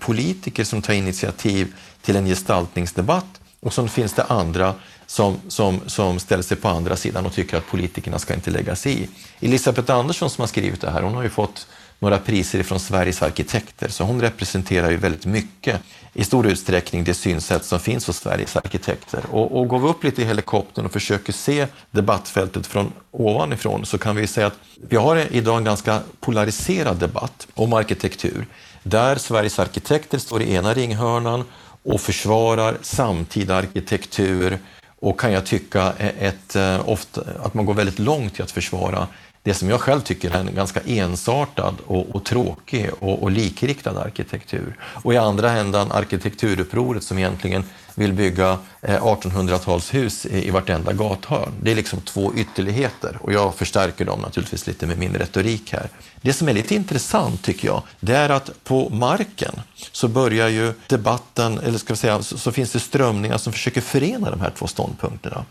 [0.00, 4.74] politiker som tar initiativ till en gestaltningsdebatt och så finns det andra
[5.06, 8.76] som, som, som ställer sig på andra sidan och tycker att politikerna ska inte lägga
[8.76, 9.08] sig i.
[9.40, 11.66] Elisabeth Andersson som har skrivit det här, hon har ju fått
[11.98, 15.80] några priser från Sveriges arkitekter, så hon representerar ju väldigt mycket
[16.12, 19.20] i stor utsträckning det synsätt som finns hos Sveriges arkitekter.
[19.30, 23.98] Och, och går vi upp lite i helikoptern och försöker se debattfältet från ovanifrån så
[23.98, 28.46] kan vi säga att vi har idag en ganska polariserad debatt om arkitektur
[28.82, 31.44] där Sveriges arkitekter står i ena ringhörnan
[31.82, 34.58] och försvarar samtida arkitektur
[35.00, 39.06] och kan jag tycka ett, eh, ofta, att man går väldigt långt i att försvara
[39.46, 44.00] det som jag själv tycker är en ganska ensartad och, och tråkig och, och, likriktad
[44.00, 44.76] arkitektur.
[44.80, 51.52] Och i andra ändan arkitekturupproret som egentligen vill bygga eh, 1800-talshus i, i vartenda gathörn.
[51.62, 55.88] Det är liksom två ytterligheter och jag förstärker dem naturligtvis lite med min retorik här.
[56.20, 59.60] Det som är lite intressant tycker jag, det är att på marken
[59.92, 63.80] så börjar ju debatten, eller ska vi säga, så, så finns det strömningar som försöker
[63.80, 65.44] förena de här två ståndpunkterna.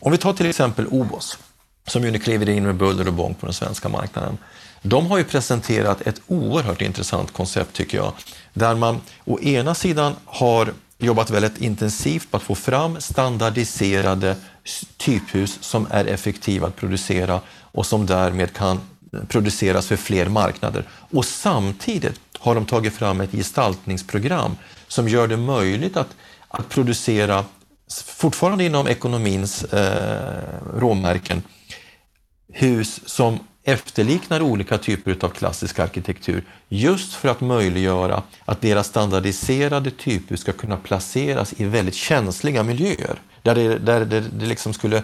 [0.00, 1.38] Om vi tar till exempel OBOS
[1.86, 4.38] som ju nu kliver in med buller och bång på den svenska marknaden.
[4.82, 8.12] De har ju presenterat ett oerhört intressant koncept tycker jag,
[8.54, 14.36] där man å ena sidan har jobbat väldigt intensivt på att få fram standardiserade
[14.96, 18.80] typhus som är effektiva att producera och som därmed kan
[19.28, 20.84] produceras för fler marknader.
[20.90, 24.56] Och samtidigt har de tagit fram ett gestaltningsprogram
[24.88, 26.08] som gör det möjligt att,
[26.48, 27.44] att producera,
[28.06, 30.42] fortfarande inom ekonomins eh,
[30.76, 31.42] råmärken,
[32.52, 39.90] hus som efterliknar olika typer av klassisk arkitektur just för att möjliggöra att deras standardiserade
[39.90, 45.02] typhus ska kunna placeras i väldigt känsliga miljöer där det, där det, det liksom skulle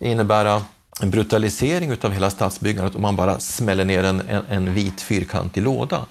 [0.00, 0.62] innebära
[1.00, 5.62] en brutalisering utav hela stadsbyggandet om man bara smäller ner en, en, en vit fyrkantig
[5.62, 6.06] låda.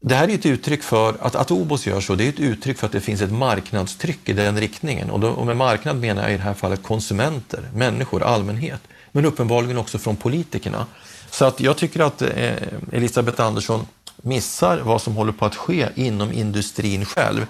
[0.00, 2.78] Det här är ett uttryck för att, att Obos gör så, det är ett uttryck
[2.78, 5.10] för att det finns ett marknadstryck i den riktningen.
[5.10, 8.80] Och, då, och med marknad menar jag i det här fallet konsumenter, människor, allmänhet
[9.12, 10.86] men uppenbarligen också från politikerna.
[11.30, 12.54] Så att jag tycker att eh,
[12.92, 13.86] Elisabeth Andersson
[14.22, 17.46] missar vad som håller på att ske inom industrin själv.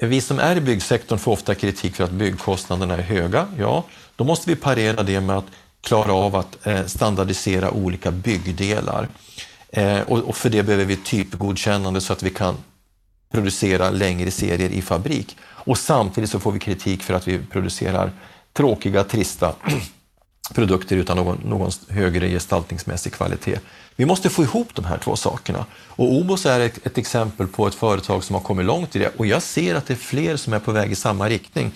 [0.00, 3.48] Vi som är i byggsektorn får ofta kritik för att byggkostnaderna är höga.
[3.58, 3.84] Ja,
[4.16, 5.44] då måste vi parera det med att
[5.80, 9.08] klara av att eh, standardisera olika byggdelar.
[9.72, 12.56] Eh, och för det behöver vi typgodkännande så att vi kan
[13.32, 15.36] producera längre serier i fabrik.
[15.42, 18.12] Och samtidigt så får vi kritik för att vi producerar
[18.52, 19.54] tråkiga, trista
[20.54, 23.58] produkter utan någon, någon högre gestaltningsmässig kvalitet.
[23.96, 25.66] Vi måste få ihop de här två sakerna.
[25.72, 29.12] Och Obos är ett, ett, exempel på ett företag som har kommit långt i det
[29.16, 31.72] och jag ser att det är fler som är på väg i samma riktning.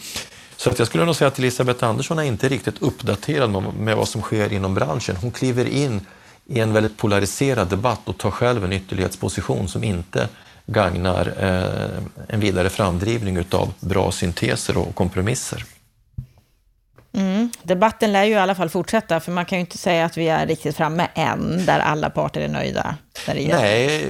[0.57, 3.97] Så att jag skulle nog säga att Elisabeth Andersson är inte riktigt uppdaterad med, med
[3.97, 5.17] vad som sker inom branschen.
[5.17, 6.01] Hon kliver in
[6.47, 10.29] i en väldigt polariserad debatt och tar själv en ytterlighetsposition som inte
[10.67, 15.65] gagnar eh, en vidare framdrivning utav bra synteser och kompromisser.
[17.65, 20.29] Debatten lär ju i alla fall fortsätta, för man kan ju inte säga att vi
[20.29, 22.97] är riktigt framme än, där alla parter är nöjda.
[23.27, 24.09] Nej,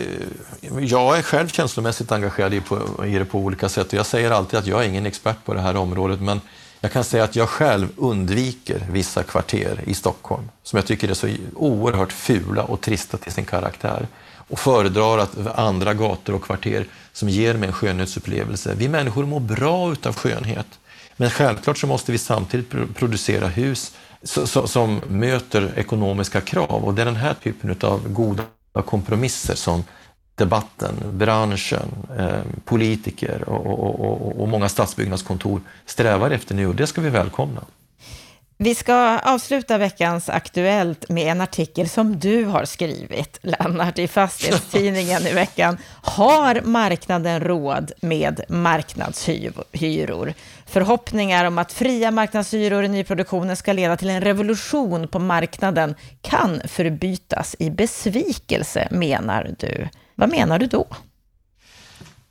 [0.80, 4.30] jag är själv känslomässigt engagerad i, på, i det på olika sätt och jag säger
[4.30, 6.40] alltid att jag är ingen expert på det här området, men
[6.80, 11.14] jag kan säga att jag själv undviker vissa kvarter i Stockholm som jag tycker är
[11.14, 14.06] så oerhört fula och trista till sin karaktär
[14.48, 18.74] och föredrar att andra gator och kvarter som ger mig en skönhetsupplevelse.
[18.76, 20.66] Vi människor mår bra utav skönhet.
[21.16, 23.96] Men självklart så måste vi samtidigt producera hus
[24.66, 28.42] som möter ekonomiska krav och det är den här typen av goda
[28.84, 29.84] kompromisser som
[30.34, 31.88] debatten, branschen,
[32.18, 37.60] eh, politiker och, många stadsbyggnadskontor strävar efter nu och det ska vi välkomna.
[38.64, 45.26] Vi ska avsluta veckans Aktuellt med en artikel som du har skrivit, Lennart, i Fastighetstidningen
[45.26, 45.78] i veckan.
[46.02, 50.34] Har marknaden råd med marknadshyror?
[50.66, 56.60] Förhoppningar om att fria marknadshyror i nyproduktionen ska leda till en revolution på marknaden kan
[56.64, 59.88] förbytas i besvikelse, menar du.
[60.14, 60.86] Vad menar du då?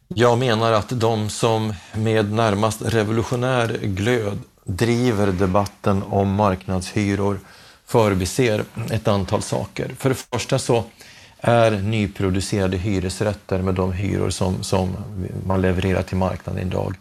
[0.07, 7.39] Jag menar att de som med närmast revolutionär glöd driver debatten om marknadshyror
[7.85, 9.91] förbiser ett antal saker.
[9.97, 10.83] För det första så
[11.39, 14.95] är nyproducerade hyresrätter med de hyror som, som
[15.45, 16.95] man levererar till marknaden idag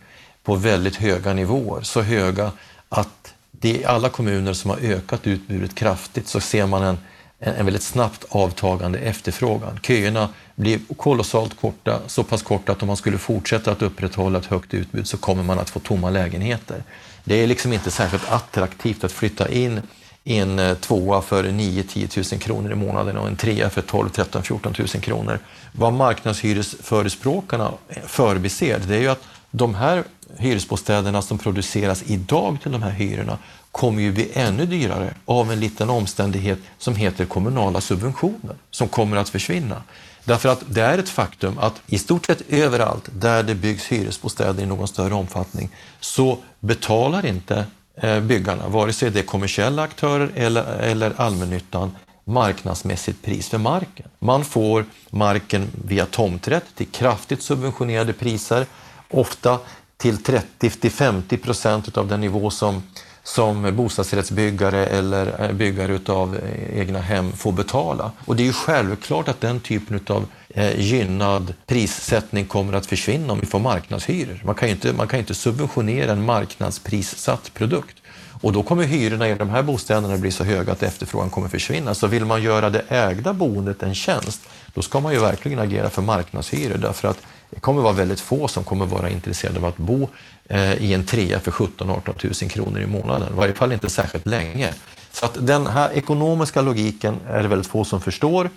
[0.45, 1.83] på väldigt höga nivåer.
[1.83, 2.53] Så höga
[2.89, 6.99] att i alla kommuner som har ökat utbudet kraftigt så ser man en,
[7.39, 9.79] en väldigt snabbt avtagande efterfrågan.
[9.83, 14.47] Köerna blir kolossalt korta, så pass korta att om man skulle fortsätta att upprätthålla ett
[14.47, 16.85] högt utbud så kommer man att få tomma lägenheter.
[17.25, 19.81] Det är liksom inte särskilt attraktivt att flytta in
[20.25, 24.09] i en eh, tvåa för 9-10 000 kronor i månaden och en trea för 12
[24.09, 25.39] 13 14 000 kronor.
[25.73, 27.73] Vad marknadshyresförespråkarna
[28.07, 30.05] förbiser det är ju att de här
[30.39, 33.39] hyresbostäderna som produceras idag till de här hyrorna
[33.71, 39.17] kommer ju bli ännu dyrare av en liten omständighet som heter kommunala subventioner som kommer
[39.17, 39.83] att försvinna.
[40.25, 44.63] Därför att det är ett faktum att i stort sett överallt där det byggs hyresbostäder
[44.63, 45.69] i någon större omfattning
[46.01, 47.65] så betalar inte
[47.95, 54.07] eh, byggarna, vare sig det är kommersiella aktörer eller, eller allmännyttan, marknadsmässigt pris för marken.
[54.19, 58.67] Man får marken via tomträtt till kraftigt subventionerade priser,
[59.11, 59.59] ofta
[60.03, 62.83] till 30-50 procent av den nivå som
[63.25, 68.11] som bostadsrättsbyggare eller eh, byggare av eh, egna hem får betala.
[68.25, 73.33] Och det är ju självklart att den typen av eh, gynnad prissättning kommer att försvinna
[73.33, 74.43] om vi får marknadshyror.
[74.45, 77.97] Man kan ju inte, man kan inte subventionera en marknadsprissatt produkt.
[78.43, 81.95] Och då kommer hyrorna i de här bostäderna bli så höga att efterfrågan kommer försvinna.
[81.95, 84.41] Så vill man göra det ägda boendet en tjänst,
[84.75, 87.19] då ska man ju verkligen agera för marknadshyror därför att
[87.55, 90.09] det kommer vara väldigt få som kommer vara intresserade av att bo
[90.49, 94.27] eh, i en trea för 17-18 000 kronor i månaden, i varje fall inte särskilt
[94.27, 94.75] länge.
[95.13, 98.51] Så att den här ekonomiska logiken är det väldigt få som förstår.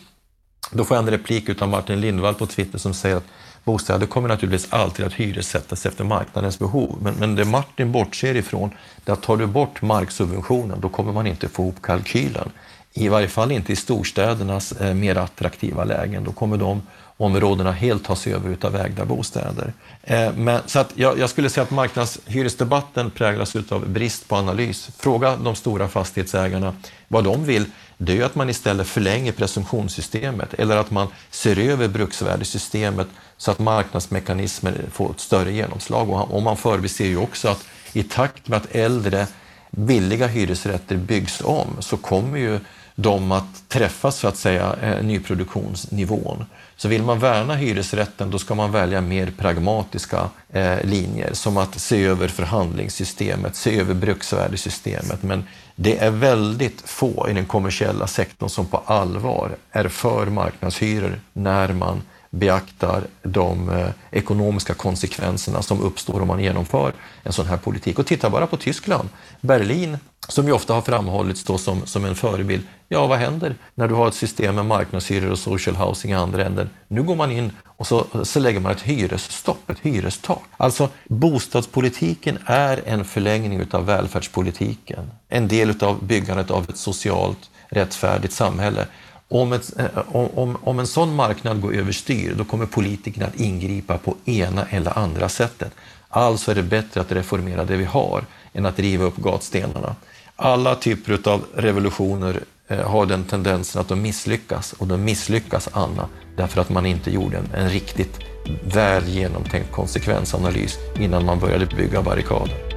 [0.71, 3.25] Då får jag en replik av Martin Lindvall på Twitter som säger att
[3.63, 6.97] bostäder kommer naturligtvis alltid att hyressättas efter marknadens behov.
[7.01, 8.69] Men, men det Martin bortser ifrån,
[9.05, 12.49] det är att tar du bort marksubventionen, då kommer man inte få ihop kalkylen.
[12.93, 16.23] I varje fall inte i storstädernas eh, mer attraktiva lägen.
[16.23, 16.81] Då kommer de
[17.17, 19.73] områdena helt tas över av ägda bostäder.
[20.03, 24.89] Eh, men, så att jag, jag, skulle säga att marknadshyresdebatten präglas av brist på analys.
[24.97, 26.75] Fråga de stora fastighetsägarna
[27.07, 27.65] vad de vill.
[27.97, 33.07] Det är ju att man istället förlänger presumtionssystemet eller att man ser över bruksvärdesystemet
[33.37, 36.09] så att marknadsmekanismer får ett större genomslag.
[36.31, 39.27] Och man förbiser ju också att i takt med att äldre
[39.71, 42.59] billiga hyresrätter byggs om så kommer ju
[42.95, 46.45] de att träffas så att säga eh, nyproduktionsnivån.
[46.77, 51.79] Så vill man värna hyresrätten då ska man välja mer pragmatiska eh, linjer som att
[51.79, 55.23] se över förhandlingssystemet, se över bruksvärdesystemet.
[55.23, 55.43] Men
[55.75, 61.73] det är väldigt få i den kommersiella sektorn som på allvar är för marknadshyror när
[61.73, 67.99] man beaktar de eh, ekonomiska konsekvenserna som uppstår om man genomför en sån här politik.
[67.99, 69.09] Och titta bara på Tyskland.
[69.41, 69.97] Berlin,
[70.27, 72.63] som ju ofta har framhållits då som, som en förebild.
[72.87, 76.45] Ja, vad händer när du har ett system med marknadshyror och social housing i andra
[76.45, 76.69] änden?
[76.87, 80.43] Nu går man in och så, så lägger man ett hyresstopp, ett hyrestak.
[80.57, 85.11] Alltså, bostadspolitiken är en förlängning av välfärdspolitiken.
[85.29, 88.87] En del av byggandet av ett socialt rättfärdigt samhälle.
[89.27, 93.97] Om, ett, eh, om, om en sån marknad går överstyr, då kommer politikerna att ingripa
[93.97, 95.73] på ena eller andra sättet.
[96.09, 98.23] Alltså är det bättre att reformera det vi har
[98.53, 99.95] än att riva upp gatstenarna.
[100.35, 106.07] Alla typer av revolutioner eh, har den tendensen att de misslyckas och de misslyckas, Anna,
[106.37, 108.19] därför att man inte gjorde en, en riktigt
[108.63, 112.74] väl genomtänkt konsekvensanalys innan man började bygga barrikader.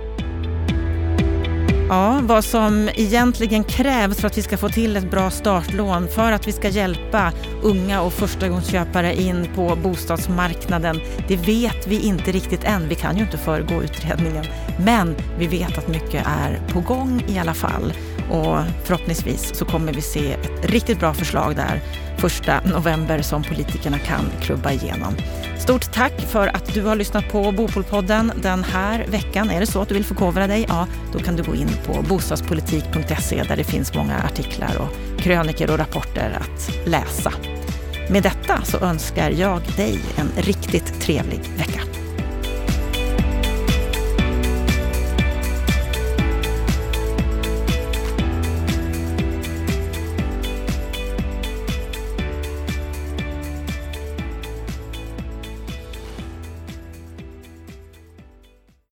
[1.91, 6.32] Ja, vad som egentligen krävs för att vi ska få till ett bra startlån för
[6.32, 7.32] att vi ska hjälpa
[7.62, 12.89] unga och förstagångsköpare in på bostadsmarknaden, det vet vi inte riktigt än.
[12.89, 14.45] Vi kan ju inte föregå utredningen,
[14.84, 17.93] men vi vet att mycket är på gång i alla fall
[18.31, 21.81] och förhoppningsvis så kommer vi se ett riktigt bra förslag där
[22.18, 25.14] första november som politikerna kan klubba igenom.
[25.59, 29.51] Stort tack för att du har lyssnat på Bopolpodden den här veckan.
[29.51, 30.64] Är det så att du vill förkovra dig?
[30.68, 35.70] Ja, då kan du gå in på bostadspolitik.se där det finns många artiklar och kröniker
[35.70, 37.33] och rapporter att läsa.
[38.11, 41.81] Med detta så önskar jag dig en riktigt trevlig vecka.